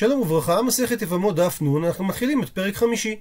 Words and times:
שלום 0.00 0.20
וברכה, 0.20 0.62
מסכת 0.62 1.02
יבמות 1.02 1.36
דף 1.36 1.62
נ', 1.62 1.84
אנחנו 1.84 2.04
מתחילים 2.04 2.42
את 2.42 2.48
פרק 2.48 2.76
חמישי. 2.76 3.16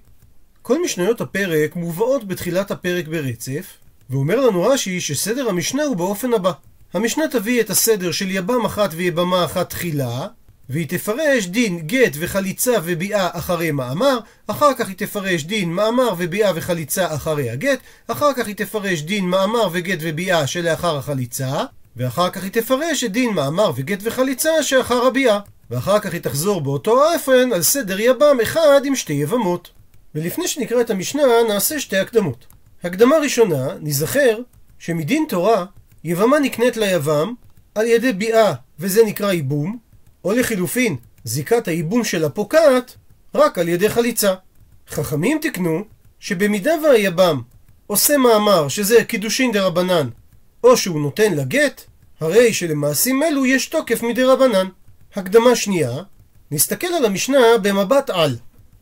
כל 0.62 0.84
משניות 0.84 1.22
הפרק 1.22 1.76
מובאות 1.76 2.28
בתחילת 2.28 2.72
הפרק 2.72 3.08
ברצף, 3.08 3.66
ואומר 4.10 4.48
לנו 4.48 4.64
רש"י 4.64 5.02
שסדר 5.02 5.50
המשנה 5.50 5.84
הוא 5.84 5.96
באופן 5.96 6.34
הבא. 6.34 6.52
המשנה 6.94 7.24
תביא 7.32 7.62
את 7.62 7.70
הסדר 7.70 8.12
של 8.12 8.32
יבם 8.32 8.66
אחת 8.66 8.90
ויבמה 8.94 9.46
אחת 9.46 9.70
תחילה, 9.70 10.28
והיא 10.70 10.88
תפרש 10.90 11.46
דין 11.46 11.80
גט 11.80 12.14
וחליצה 12.20 12.74
וביאה 12.84 13.30
אחרי 13.32 13.72
מאמר, 13.72 14.20
אחר 14.48 14.74
כך 14.74 14.88
היא 14.88 14.98
תפרש 14.98 15.44
דין 15.44 15.70
מאמר 15.70 16.14
וביאה 16.18 16.52
וחליצה 16.56 17.16
אחרי 17.16 17.50
הגט, 17.50 17.80
אחר 18.08 18.34
כך 18.34 18.48
היא 18.48 18.56
תפרש 18.56 19.02
דין 19.02 19.26
מאמר 19.26 19.70
וגט 19.72 20.00
וביאה 20.02 20.48
שלאחר 20.48 20.98
החליצה, 20.98 21.64
ואחר 21.98 22.30
כך 22.30 22.44
היא 22.44 22.52
תפרש 22.52 23.04
את 23.04 23.12
דין 23.12 23.34
מאמר 23.34 23.72
וגט 23.76 24.00
וחליצה 24.04 24.64
שאחר 24.64 25.06
הביאה. 25.06 25.40
ואחר 25.72 26.00
כך 26.00 26.14
היא 26.14 26.22
תחזור 26.22 26.62
באותו 26.62 27.04
האופן 27.04 27.54
על 27.54 27.62
סדר 27.62 28.00
יבם 28.00 28.38
אחד 28.44 28.82
עם 28.86 28.96
שתי 28.96 29.14
יבמות. 29.14 29.70
ולפני 30.16 30.48
שנקרא 30.48 30.82
את 30.82 30.90
המשנה 30.90 31.24
נעשה 31.48 31.80
שתי 31.80 31.98
הקדמות. 31.98 32.46
הקדמה 32.84 33.18
ראשונה, 33.18 33.68
נזכר 33.82 34.40
שמדין 34.80 35.26
תורה 35.30 35.66
יבמה 36.04 36.40
נקנית 36.40 36.78
ליבם 36.78 37.34
על 37.76 37.86
ידי 37.86 38.14
ביאה 38.14 38.54
וזה 38.80 39.04
נקרא 39.06 39.32
ייבום, 39.32 39.78
או 40.24 40.32
לחילופין, 40.32 40.96
זיקת 41.24 41.68
הייבום 41.68 42.04
שלה 42.04 42.30
פוקעת 42.30 42.96
רק 43.36 43.58
על 43.58 43.68
ידי 43.68 43.90
חליצה. 43.90 44.34
חכמים 44.90 45.38
תקנו 45.42 45.84
שבמידה 46.20 46.72
והיבם 46.84 47.42
עושה 47.88 48.18
מאמר 48.18 48.68
שזה 48.68 49.04
קידושין 49.04 49.52
דה 49.52 49.66
רבנן, 49.66 50.10
או 50.64 50.78
שהוא 50.78 51.02
נותן 51.02 51.34
לגט, 51.34 51.82
הרי 52.20 52.54
שלמעשים 52.54 53.24
אלו 53.24 53.46
יש 53.46 53.68
תוקף 53.68 54.04
מדי 54.04 54.24
רבנן. 54.24 54.68
הקדמה 55.16 55.56
שנייה, 55.56 55.92
נסתכל 56.52 56.88
על 56.88 57.06
המשנה 57.06 57.40
במבט 57.62 58.10
על. 58.10 58.36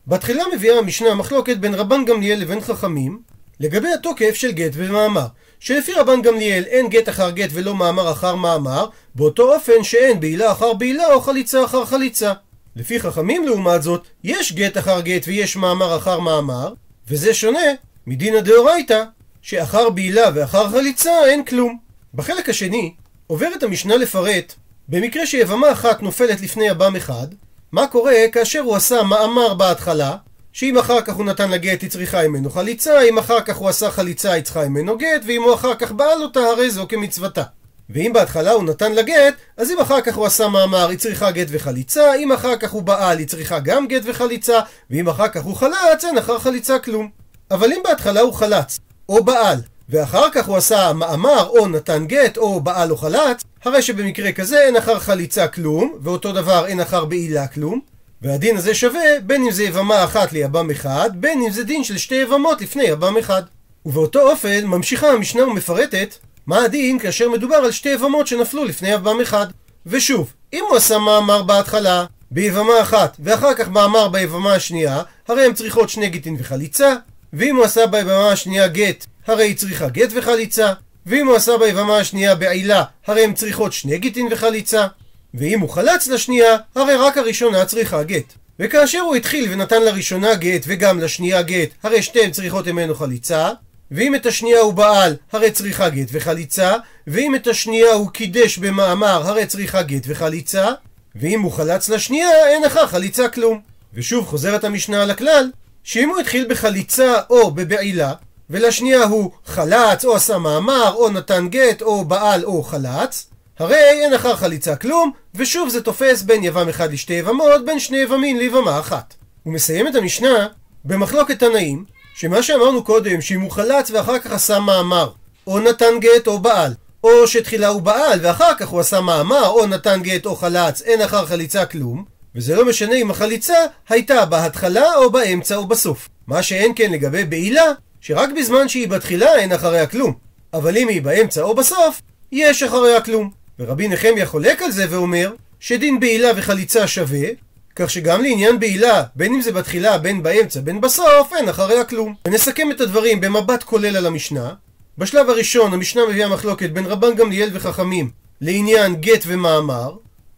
בתחילה 0.08 0.44
מביאה 0.56 0.78
המשנה 0.78 1.16
מחלוקת 1.16 1.58
בין 1.58 1.74
רבן 1.74 2.06
גמליאל 2.06 2.40
לבין 2.40 2.62
חכמים 2.62 3.22
לגבי 3.60 3.88
התוקף 3.94 4.34
של 4.34 4.52
גט 4.52 4.72
ומאמר. 4.74 5.26
שלפי 5.60 5.94
רבן 5.94 6.22
גמליאל 6.22 6.64
אין 6.64 6.90
גט 6.90 7.10
אחר 7.10 7.32
גט 7.32 7.50
ולא 7.54 7.76
מאמר 7.76 8.12
אחר 8.12 8.36
מאמר, 8.36 8.88
באותו 9.16 9.54
אופן 9.54 9.84
שאין 9.84 10.20
בעילה 10.20 10.52
אחר 10.52 10.74
בעילה 10.74 11.14
או 11.14 11.22
חליצה 11.22 11.66
אחר 11.66 11.86
חליצה. 11.86 12.34
לפי 12.76 13.00
חכמים 13.00 13.46
לעומת 13.46 13.84
זאת, 13.84 14.08
יש 14.24 14.54
גט 14.54 14.78
אחר 14.78 15.02
גט 15.02 15.24
ויש 15.28 15.56
מאמר 15.56 15.98
אחר 15.98 16.20
מאמר, 16.20 16.74
וזה 17.08 17.34
שונה 17.34 17.60
מדינא 18.08 18.40
דאורייתא, 18.40 19.04
שאחר 19.42 19.90
בעילה 19.90 20.30
ואחר 20.36 20.70
חליצה 20.70 21.26
אין 21.26 21.46
כלום. 21.46 21.78
בחלק 22.14 22.50
השני, 22.50 22.94
עוברת 23.28 23.64
המשנה 23.64 23.96
לפרט 23.98 24.54
במקרה 24.90 25.26
שיבמה 25.26 25.72
אחת 25.72 26.02
נופלת 26.02 26.42
לפני 26.42 26.68
יבם 26.68 26.96
אחד, 26.96 27.28
מה 27.72 27.88
קורה 27.88 28.14
כאשר 28.32 28.60
הוא 28.60 28.76
עשה 28.76 29.04
מאמר 29.04 29.54
בהתחלה, 29.54 30.16
שאם 30.54 30.78
אחר 30.78 31.02
כך 31.02 31.14
הוא 31.14 31.26
נתן 31.26 31.50
לה 31.50 31.58
גט 31.58 31.82
היא 31.82 31.90
צריכה 31.90 32.28
ממנו 32.28 32.50
חליצה, 32.50 33.02
אם 33.02 33.18
אחר 33.18 33.42
כך 33.42 33.58
הוא 33.58 33.70
עשה 33.70 33.92
חליצה 33.92 34.32
היא 34.32 34.44
צריכה 34.44 34.68
ממנו 34.68 34.98
גט, 34.98 35.22
ואם 35.28 35.44
הוא 35.44 35.54
אחר 35.54 35.76
כך 35.76 35.92
בעל 35.92 36.24
אותה 36.24 36.40
הרי 36.40 36.70
זו 36.70 36.88
כמצוותה. 36.88 37.44
ואם 37.90 38.12
בהתחלה 38.14 38.52
הוא 38.52 38.64
נתן 38.64 38.94
לה 38.94 39.02
גט, 39.02 39.34
אז 39.58 39.72
אם 39.72 39.80
אחר 39.80 40.02
כך 40.02 40.16
הוא 40.16 40.26
עשה 40.26 40.48
מאמר 40.48 40.90
היא 40.90 41.00
צריכה 41.00 41.32
גט 41.32 41.48
וחליצה, 41.50 42.14
אם 42.16 42.32
אחר 42.32 42.58
כך 42.58 42.72
הוא 42.72 42.84
בעל 42.84 43.18
היא 43.18 43.28
צריכה 43.28 43.60
גם 43.60 43.88
גט 43.88 44.02
וחליצה, 44.06 44.60
ואם 44.92 45.10
אחר 45.10 45.28
כך 45.28 45.44
הוא 45.44 45.56
חלץ 45.56 46.06
אין 46.06 46.18
אחר 46.18 46.40
חליצה 46.40 46.80
כלום. 46.80 47.10
אבל 47.52 47.74
אם 47.74 47.80
בהתחלה 47.84 48.22
הוא 48.22 48.34
חלץ, 48.34 48.80
או 49.10 49.24
בעל, 49.24 49.62
ואחר 49.90 50.30
כך 50.32 50.48
הוא 50.48 50.58
עשה 50.58 50.94
מאמר 50.94 51.48
או 51.48 51.68
נתן 51.68 52.06
גט 52.06 52.38
או 52.38 52.60
בעל 52.60 52.92
או 52.92 52.98
חלץ, 52.98 53.44
הרי 53.66 53.82
שבמקרה 53.82 54.32
כזה 54.32 54.60
אין 54.60 54.76
אחר 54.76 55.00
חליצה 55.00 55.48
כלום, 55.48 55.98
ואותו 56.02 56.32
דבר 56.32 56.66
אין 56.68 56.80
אחר 56.80 57.06
בעילה 57.06 57.48
כלום, 57.48 57.80
והדין 58.22 58.58
הזה 58.58 58.74
שווה 58.74 59.20
בין 59.24 59.44
אם 59.44 59.52
זה 59.52 59.64
יבמה 59.64 60.04
אחת 60.04 60.34
ליבם 60.34 60.72
אחד, 60.72 61.10
בין 61.14 61.42
אם 61.42 61.52
זה 61.52 61.64
דין 61.64 61.84
של 61.84 61.98
שתי 61.98 62.16
יבמות 62.16 62.62
לפני 62.62 62.84
יבם 62.84 63.18
אחד. 63.18 63.44
ובאותו 63.86 64.32
אופן 64.32 64.66
ממשיכה 64.66 65.10
המשנה 65.10 65.44
ומפרטת 65.44 66.16
מה 66.48 66.64
הדין 66.64 67.00
כאשר 67.00 67.30
מדובר 67.30 67.56
על 67.56 67.72
שתי 67.72 67.90
יבמות 67.90 68.28
שנפלו 68.28 68.66
לפני 68.66 68.90
יבם 68.90 69.22
אחד. 69.22 69.48
ושוב, 69.86 70.34
אם 70.54 70.64
הוא 70.70 70.78
עשה 70.78 70.98
מאמר 70.98 71.44
בהתחלה 71.44 72.06
ביבמה 72.32 72.82
אחת 72.82 73.18
ואחר 73.20 73.54
כך 73.54 73.70
מאמר 73.70 74.08
ביבמה 74.08 74.54
השנייה, 74.54 75.02
הרי 75.28 75.46
הן 75.46 75.54
צריכות 75.54 75.90
שני 75.90 76.10
גיטין 76.10 76.36
וחליצה, 76.40 76.96
ואם 77.34 77.56
הוא 77.56 77.66
עשה 77.66 77.88
ביבמה 77.88 78.32
השנייה 78.32 78.68
גט 78.68 79.06
הרי 79.28 79.44
היא 79.44 79.56
צריכה 79.56 79.90
גט 79.90 80.10
וחליצה, 80.16 80.74
ואם 81.06 81.28
הוא 81.28 81.36
עשה 81.36 81.58
ביבמה 81.58 81.98
השנייה 81.98 82.36
בעילה, 82.36 82.84
הרי 83.08 83.24
הן 83.24 83.34
צריכות 83.34 83.74
שני 83.74 83.98
גיטין 83.98 84.28
וחליצה, 84.32 84.88
ואם 85.34 85.60
הוא 85.60 85.70
חלץ 85.70 86.08
לשנייה, 86.08 86.58
הרי 86.76 86.96
רק 86.96 87.18
הראשונה 87.18 87.66
צריכה 87.66 88.04
גט. 88.04 88.34
וכאשר 88.60 89.00
הוא 89.00 89.16
התחיל 89.16 89.48
ונתן 89.52 89.82
לראשונה 89.84 90.36
גט 90.36 90.64
וגם 90.68 91.00
לשנייה 91.00 91.42
גט, 91.42 91.70
הרי 91.84 92.02
שתיהן 92.02 92.32
צריכות 92.32 92.68
ממנו 92.68 92.96
חליצה, 92.96 93.50
ואם 93.92 94.16
את 94.16 94.26
השנייה 94.26 94.60
הוא 94.60 94.74
בעל, 94.74 95.16
הרי 95.32 95.52
צריכה 95.52 95.90
גט 95.90 96.08
וחליצה, 96.12 96.76
ואם 97.08 97.36
את 97.36 97.48
השנייה 97.48 97.94
הוא 97.94 98.10
קידש 98.10 98.58
במאמר, 98.58 99.28
הרי 99.28 99.46
צריכה 99.46 99.82
גט 99.82 100.04
וחליצה, 100.08 100.72
ואם 101.16 101.42
הוא 101.42 101.52
חלץ 101.52 101.90
לשנייה, 101.90 102.48
אין 102.48 102.64
לך 102.64 102.80
חליצה 102.88 103.30
כלום. 103.30 103.60
ושוב 103.94 104.26
חוזרת 104.26 104.64
המשנה 104.64 105.04
על 105.04 105.12
הכלל, 105.12 105.52
שאם 105.84 106.10
הוא 106.10 106.20
התחיל 106.20 106.46
בחליצה 106.50 107.14
או 107.30 107.52
בבעילה, 107.52 108.14
ולשנייה 108.50 109.04
הוא 109.04 109.32
חלץ, 109.46 110.06
או 110.06 110.16
עשה 110.16 110.38
מאמר, 110.38 110.94
או 110.96 111.10
נתן 111.10 111.48
גט, 111.48 111.82
או 111.82 112.06
בעל, 112.06 112.46
או 112.46 112.64
חלץ, 112.64 113.30
הרי 113.60 113.76
אין 113.76 114.14
אחר 114.14 114.36
חליצה 114.36 114.76
כלום, 114.76 115.12
ושוב 115.36 115.70
זה 115.70 115.82
תופס 115.82 116.22
בין 116.22 116.44
יבם 116.44 116.70
אחד 116.70 116.94
לשתי 116.94 117.14
יבמות, 117.14 117.66
בין 117.66 117.80
שני 117.80 117.98
יבמים 117.98 118.38
ליבמה 118.38 118.80
אחת. 118.80 119.14
הוא 119.44 119.54
מסיים 119.54 119.88
את 119.88 119.96
המשנה 119.96 120.48
במחלוקת 120.86 121.40
תנאים, 121.40 121.86
שמה 122.16 122.44
שאמרנו 122.44 122.84
קודם, 122.84 123.22
שאם 123.22 123.42
הוא 123.42 123.52
חלץ 123.52 123.92
ואחר 123.92 124.20
כך 124.20 124.32
עשה 124.32 124.60
מאמר, 124.60 125.10
או 125.48 125.60
נתן 125.60 126.00
גט 126.00 126.28
או 126.28 126.40
בעל, 126.40 126.74
או 127.04 127.28
שתחילה 127.28 127.68
הוא 127.68 127.82
בעל 127.82 128.20
ואחר 128.22 128.54
כך 128.60 128.68
הוא 128.68 128.80
עשה 128.80 129.02
מאמר, 129.02 129.48
או 129.48 129.66
נתן 129.66 130.02
גט 130.02 130.26
או 130.26 130.36
חלץ, 130.36 130.82
אין 130.82 131.02
אחר 131.02 131.26
חליצה 131.26 131.66
כלום, 131.66 132.06
וזה 132.36 132.56
לא 132.56 132.66
משנה 132.66 132.96
אם 132.96 133.12
החליצה 133.12 133.58
הייתה 133.90 134.26
בהתחלה 134.26 134.96
או 134.96 135.12
באמצע 135.12 135.56
או 135.56 135.66
בסוף. 135.66 136.10
מה 136.28 136.44
שאין 136.44 136.72
כן 136.76 136.92
לגבי 136.92 137.24
בעילה, 137.26 137.66
שרק 138.02 138.30
בזמן 138.38 138.70
שהיא 138.70 138.88
בתחילה 138.88 139.36
אין 139.36 139.54
אחריה 139.54 139.88
כלום, 139.88 140.14
אבל 140.54 140.78
אם 140.78 140.88
היא 140.88 141.02
באמצע 141.02 141.42
או 141.42 141.56
בסוף, 141.56 142.02
יש 142.32 142.64
אחריה 142.64 143.02
כלום. 143.02 143.30
ורבי 143.60 143.88
נחמיה 143.88 144.26
חולק 144.26 144.62
על 144.62 144.72
זה 144.72 144.86
ואומר 144.90 145.34
שדין 145.60 146.00
בעילה 146.00 146.30
וחליצה 146.36 146.88
שווה, 146.88 147.28
כך 147.76 147.90
שגם 147.90 148.22
לעניין 148.22 148.60
בעילה, 148.60 149.04
בין 149.16 149.34
אם 149.34 149.42
זה 149.42 149.52
בתחילה, 149.52 149.98
בין 149.98 150.24
באמצע, 150.24 150.60
בין 150.60 150.82
בסוף, 150.82 151.34
אין 151.38 151.50
אחריה 151.50 151.84
כלום. 151.84 152.16
ונסכם 152.28 152.72
את 152.72 152.82
הדברים 152.82 153.22
במבט 153.22 153.64
כולל 153.64 153.98
על 153.98 154.06
המשנה. 154.06 154.54
בשלב 154.98 155.30
הראשון 155.30 155.74
המשנה 155.74 156.02
מביאה 156.10 156.30
מחלוקת 156.30 156.70
בין 156.70 156.86
רבן 156.86 157.16
גמליאל 157.16 157.50
וחכמים 157.54 158.10
לעניין 158.42 158.96
גט 158.96 159.24
ומאמר. 159.28 159.92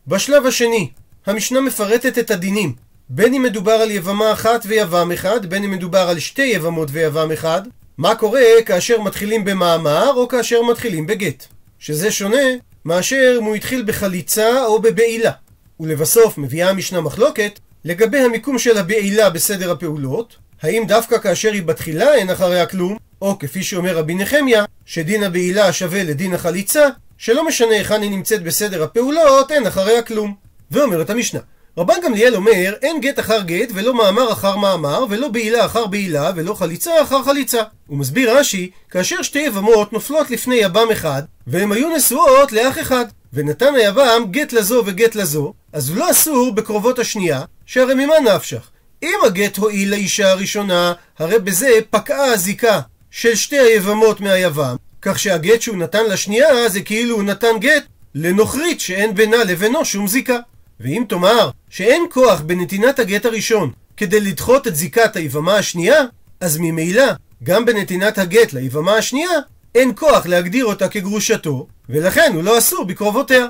בשלב 0.07 0.45
השני 0.45 0.89
המשנה 1.25 1.61
מפרטת 1.61 2.17
את 2.19 2.31
הדינים 2.31 2.73
בין 3.11 3.33
אם 3.33 3.43
מדובר 3.43 3.71
על 3.71 3.91
יבמה 3.91 4.31
אחת 4.31 4.65
ויבם 4.67 5.11
אחד, 5.11 5.45
בין 5.45 5.63
אם 5.63 5.71
מדובר 5.71 6.09
על 6.09 6.19
שתי 6.19 6.41
יבמות 6.41 6.89
ויבם 6.91 7.31
אחד, 7.31 7.61
מה 7.97 8.15
קורה 8.15 8.41
כאשר 8.65 9.01
מתחילים 9.01 9.45
במאמר 9.45 10.13
או 10.15 10.27
כאשר 10.27 10.61
מתחילים 10.61 11.07
בגט. 11.07 11.45
שזה 11.79 12.11
שונה 12.11 12.47
מאשר 12.85 13.35
אם 13.39 13.43
הוא 13.43 13.55
התחיל 13.55 13.83
בחליצה 13.87 14.65
או 14.65 14.81
בבעילה. 14.81 15.31
ולבסוף 15.79 16.37
מביאה 16.37 16.69
המשנה 16.69 17.01
מחלוקת 17.01 17.59
לגבי 17.85 18.19
המיקום 18.19 18.59
של 18.59 18.77
הבעילה 18.77 19.29
בסדר 19.29 19.71
הפעולות, 19.71 20.35
האם 20.61 20.83
דווקא 20.87 21.17
כאשר 21.17 21.51
היא 21.51 21.63
בתחילה 21.63 22.13
אין 22.13 22.29
אחריה 22.29 22.65
כלום, 22.65 22.97
או 23.21 23.39
כפי 23.39 23.63
שאומר 23.63 23.97
רבי 23.97 24.15
נחמיה, 24.15 24.65
שדין 24.85 25.23
הבעילה 25.23 25.73
שווה 25.73 26.03
לדין 26.03 26.33
החליצה, 26.33 26.87
שלא 27.17 27.47
משנה 27.47 27.75
היכן 27.75 28.01
היא 28.01 28.11
נמצאת 28.11 28.43
בסדר 28.43 28.83
הפעולות, 28.83 29.51
אין 29.51 29.67
אחריה 29.67 30.01
כלום. 30.01 30.35
ואומרת 30.71 31.09
המשנה, 31.09 31.39
רבן 31.77 31.93
גמליאל 32.03 32.35
אומר, 32.35 32.73
אין 32.81 33.01
גט 33.01 33.19
אחר 33.19 33.41
גט, 33.41 33.69
ולא 33.73 33.93
מאמר 33.93 34.31
אחר 34.31 34.57
מאמר, 34.57 35.05
ולא 35.09 35.27
בעילה 35.27 35.65
אחר 35.65 35.87
בעילה, 35.87 36.31
ולא 36.35 36.53
חליצה 36.53 37.01
אחר 37.01 37.23
חליצה. 37.23 37.61
הוא 37.87 37.97
מסביר 37.97 38.37
רש"י, 38.37 38.71
כאשר 38.89 39.21
שתי 39.21 39.39
יבמות 39.39 39.93
נופלות 39.93 40.31
לפני 40.31 40.55
יבם 40.55 40.87
אחד, 40.91 41.23
והן 41.47 41.71
היו 41.71 41.95
נשואות 41.95 42.51
לאח 42.51 42.79
אחד, 42.79 43.05
ונתן 43.33 43.75
היבם 43.75 44.23
גט 44.31 44.53
לזו 44.53 44.83
וגט 44.85 45.15
לזו, 45.15 45.53
אז 45.73 45.89
הוא 45.89 45.97
לא 45.97 46.11
אסור 46.11 46.51
בקרובות 46.51 46.99
השנייה, 46.99 47.41
שהרי 47.65 47.93
ממה 47.93 48.19
נפשך? 48.19 48.69
אם 49.03 49.17
הגט 49.25 49.57
הועיל 49.57 49.91
לאישה 49.91 50.31
הראשונה, 50.31 50.93
הרי 51.19 51.39
בזה 51.39 51.69
פקעה 51.89 52.25
הזיקה 52.25 52.79
של 53.11 53.35
שתי 53.35 53.59
היבמות 53.59 54.21
מהיבם, 54.21 54.75
כך 55.01 55.19
שהגט 55.19 55.61
שהוא 55.61 55.77
נתן 55.77 56.05
לשנייה 56.05 56.69
זה 56.69 56.81
כאילו 56.81 57.15
הוא 57.15 57.23
נתן 57.23 57.59
גט 57.59 57.83
לנוכרית 58.15 58.79
שאין 58.79 59.15
בינה 59.15 59.43
לבינו 59.43 59.85
שום 59.85 60.07
זיקה. 60.07 60.37
ואם 60.79 61.03
תאמר 61.09 61.49
שאין 61.69 62.05
כוח 62.09 62.41
בנתינת 62.41 62.99
הגט 62.99 63.25
הראשון 63.25 63.71
כדי 63.97 64.19
לדחות 64.19 64.67
את 64.67 64.75
זיקת 64.75 65.15
היבמה 65.15 65.55
השנייה, 65.55 66.03
אז 66.41 66.57
ממילא 66.61 67.05
גם 67.43 67.65
בנתינת 67.65 68.17
הגט 68.17 68.53
ליבמה 68.53 68.95
השנייה 68.95 69.29
אין 69.75 69.91
כוח 69.95 70.25
להגדיר 70.25 70.65
אותה 70.65 70.87
כגרושתו, 70.87 71.67
ולכן 71.89 72.31
הוא 72.33 72.43
לא 72.43 72.57
אסור 72.57 72.85
בקרובותיה. 72.85 73.45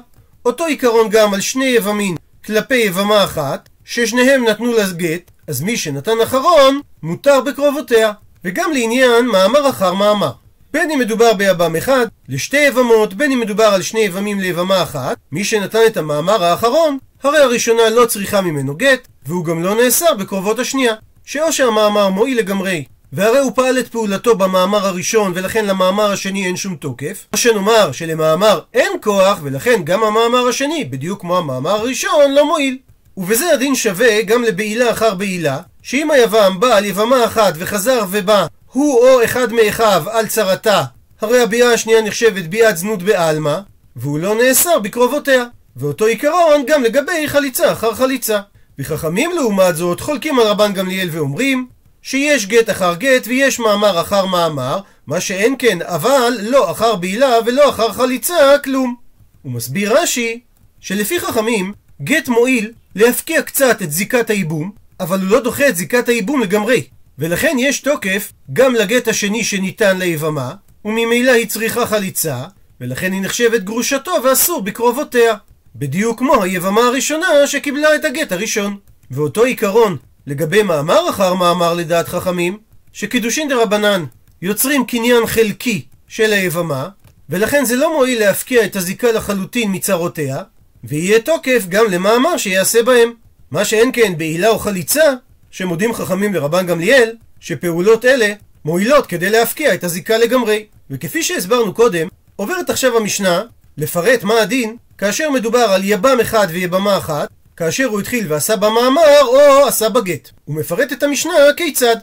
אותו 0.46 0.66
עיקרון 0.66 1.10
גם 1.10 1.34
על 1.34 1.42
שני 1.42 1.66
יבמין 1.66 2.16
כלפי 2.46 2.76
יבמה 2.76 3.24
אחת, 3.24 3.70
ששניהם 3.86 4.46
נתנו 4.46 4.74
לה 4.74 4.84
גט, 4.92 5.32
אז 5.48 5.62
מי 5.62 5.78
שנתן 5.78 6.22
אחרון, 6.24 6.82
מותר 7.04 7.42
בקרובותיה. 7.42 8.12
וגם 8.46 8.72
לעניין 8.72 9.26
מאמר 9.26 9.70
אחר 9.70 9.94
מאמר. 9.94 10.32
בין 10.74 10.92
אם 10.92 11.00
מדובר 11.00 11.34
ביבם 11.34 11.76
אחד 11.76 12.06
לשתי 12.30 12.58
יבמות, 12.58 13.14
בין 13.14 13.32
אם 13.32 13.40
מדובר 13.40 13.64
על 13.64 13.82
שני 13.82 14.00
יבמים 14.00 14.40
ליבמה 14.40 14.84
אחת, 14.84 15.18
מי 15.32 15.44
שנתן 15.44 15.80
את 15.88 15.98
המאמר 15.98 16.44
האחרון, 16.44 16.98
הרי 17.24 17.38
הראשונה 17.38 17.90
לא 17.90 18.06
צריכה 18.06 18.42
ממנו 18.42 18.76
גט, 18.76 19.08
והוא 19.26 19.46
גם 19.46 19.64
לא 19.64 19.76
נאסר 19.76 20.14
בקרובות 20.14 20.60
השנייה. 20.60 20.94
שאו 21.26 21.54
שהמאמר 21.54 22.10
מועיל 22.10 22.38
לגמרי, 22.38 22.84
והרי 23.14 23.40
הוא 23.40 23.52
פעל 23.56 23.80
את 23.80 23.88
פעולתו 23.88 24.36
במאמר 24.36 24.88
הראשון, 24.88 25.32
ולכן 25.36 25.66
למאמר 25.66 26.12
השני 26.12 26.46
אין 26.46 26.56
שום 26.56 26.76
תוקף, 26.76 27.26
או 27.34 27.38
שנאמר 27.38 27.92
שלמאמר 27.92 28.60
אין 28.74 28.92
כוח, 29.02 29.40
ולכן 29.44 29.82
גם 29.84 30.04
המאמר 30.04 30.48
השני, 30.48 30.86
בדיוק 30.86 31.22
כמו 31.22 31.38
המאמר 31.38 31.70
הראשון, 31.70 32.32
לא 32.32 32.46
מועיל. 32.46 32.78
ובזה 33.18 33.54
הדין 33.54 33.76
שווה 33.76 34.22
גם 34.22 34.44
לבעילה 34.44 34.92
אחר 34.92 35.16
בעילה, 35.16 35.60
שאם 35.84 36.12
היבם 36.12 36.60
בא 36.60 36.76
על 36.76 36.86
יבמה 36.86 37.26
אחת 37.26 37.54
וחזר 37.58 38.04
ובא 38.12 38.46
הוא 38.72 39.00
או 39.00 39.24
אחד 39.24 39.54
מאחיו 39.54 40.04
על 40.12 40.28
צרתה, 40.28 40.84
הרי 41.22 41.42
הביאה 41.42 41.74
השנייה 41.74 42.02
נחשבת 42.02 42.44
ביאת 42.44 42.78
זנות 42.78 43.04
בעלמא, 43.04 43.60
והוא 43.96 44.20
לא 44.20 44.36
נאסר 44.36 44.80
בקרובותיה. 44.80 45.44
ואותו 45.80 46.06
עיקרון 46.06 46.64
גם 46.68 46.84
לגבי 46.84 47.28
חליצה 47.28 47.72
אחר 47.72 47.94
חליצה. 47.96 48.40
וחכמים 48.80 49.32
לעומת 49.32 49.76
זאת 49.76 50.00
חולקים 50.00 50.40
על 50.40 50.48
רבן 50.48 50.74
גמליאל 50.74 51.10
ואומרים 51.12 51.68
שיש 52.02 52.46
גט 52.46 52.70
אחר 52.70 52.96
גט 52.96 53.28
ויש 53.28 53.60
מאמר 53.60 54.02
אחר 54.02 54.26
מאמר, 54.26 54.80
מה 55.08 55.22
שאין 55.22 55.56
כן, 55.60 55.78
אבל 55.82 56.38
לא 56.42 56.72
אחר 56.72 56.96
בעילה 56.96 57.30
ולא 57.46 57.70
אחר 57.70 57.94
חליצה, 57.94 58.56
כלום. 58.64 58.96
הוא 59.42 59.52
מסביר 59.52 60.02
רש"י 60.02 60.40
שלפי 60.80 61.20
חכמים, 61.20 61.74
גט 62.02 62.28
מועיל 62.28 62.72
להפקיע 62.96 63.42
קצת 63.42 63.82
את 63.82 63.92
זיקת 63.92 64.30
הייבום, 64.30 64.72
אבל 65.00 65.20
הוא 65.20 65.30
לא 65.30 65.40
דוחה 65.40 65.70
את 65.70 65.76
זיקת 65.76 66.10
הייבום 66.10 66.42
לגמרי. 66.42 66.84
ולכן 67.20 67.56
יש 67.60 67.80
תוקף 67.80 68.32
גם 68.54 68.76
לגט 68.76 69.08
השני 69.08 69.44
שניתן 69.44 69.98
ליבמה, 69.98 70.54
וממילא 70.86 71.32
היא 71.32 71.48
צריכה 71.48 71.86
חליצה, 71.86 72.44
ולכן 72.82 73.12
היא 73.12 73.22
נחשבת 73.22 73.62
גרושתו 73.62 74.12
ואסור 74.24 74.62
בקרובותיה. 74.62 75.36
בדיוק 75.80 76.20
כמו 76.20 76.44
היבמה 76.44 76.82
הראשונה 76.82 77.28
שקיבלה 77.48 77.96
את 77.96 78.06
הגט 78.06 78.32
הראשון. 78.32 78.78
ואותו 79.12 79.44
עיקרון 79.44 79.98
לגבי 80.28 80.64
מאמר 80.64 81.10
אחר 81.10 81.34
מאמר 81.34 81.74
לדעת 81.74 82.08
חכמים, 82.08 82.58
שקידושין 82.94 83.48
דה 83.48 83.56
רבנן 83.56 84.06
יוצרים 84.42 84.86
קניין 84.86 85.26
חלקי 85.26 85.86
של 86.08 86.34
היבמה, 86.34 86.90
ולכן 87.30 87.66
זה 87.66 87.76
לא 87.76 87.98
מועיל 87.98 88.20
להפקיע 88.20 88.66
את 88.66 88.76
הזיקה 88.76 89.12
לחלוטין 89.12 89.76
מצרותיה, 89.76 90.44
ויהיה 90.84 91.20
תוקף 91.20 91.66
גם 91.70 91.86
למאמר 91.92 92.38
שיעשה 92.38 92.84
בהם. 92.84 93.14
מה 93.52 93.66
שאין 93.66 93.90
כן 93.94 94.18
בעילה 94.18 94.50
או 94.50 94.60
חליצה, 94.60 95.14
שמודים 95.52 95.94
חכמים 95.94 96.34
לרבן 96.34 96.68
גמליאל, 96.68 97.16
שפעולות 97.40 98.06
אלה 98.06 98.34
מועילות 98.66 99.06
כדי 99.06 99.30
להפקיע 99.30 99.74
את 99.74 99.84
הזיקה 99.84 100.18
לגמרי. 100.18 100.66
וכפי 100.90 101.24
שהסברנו 101.24 101.74
קודם, 101.74 102.08
עוברת 102.36 102.70
עכשיו 102.70 102.98
המשנה 102.98 103.44
לפרט 103.78 104.24
מה 104.24 104.42
הדין 104.42 104.78
כאשר 105.00 105.30
מדובר 105.30 105.60
על 105.60 105.82
יבם 105.84 106.20
אחד 106.22 106.48
ויבמה 106.50 106.98
אחת, 106.98 107.30
כאשר 107.58 107.86
הוא 107.86 108.00
התחיל 108.00 108.34
ועשה 108.34 108.56
במאמר 108.56 109.22
או 109.22 109.68
עשה 109.68 109.90
בגט. 109.90 110.30
הוא 110.46 110.56
מפרט 110.56 110.94
את 110.94 111.04
המשנה 111.04 111.34
כיצד. 111.58 111.96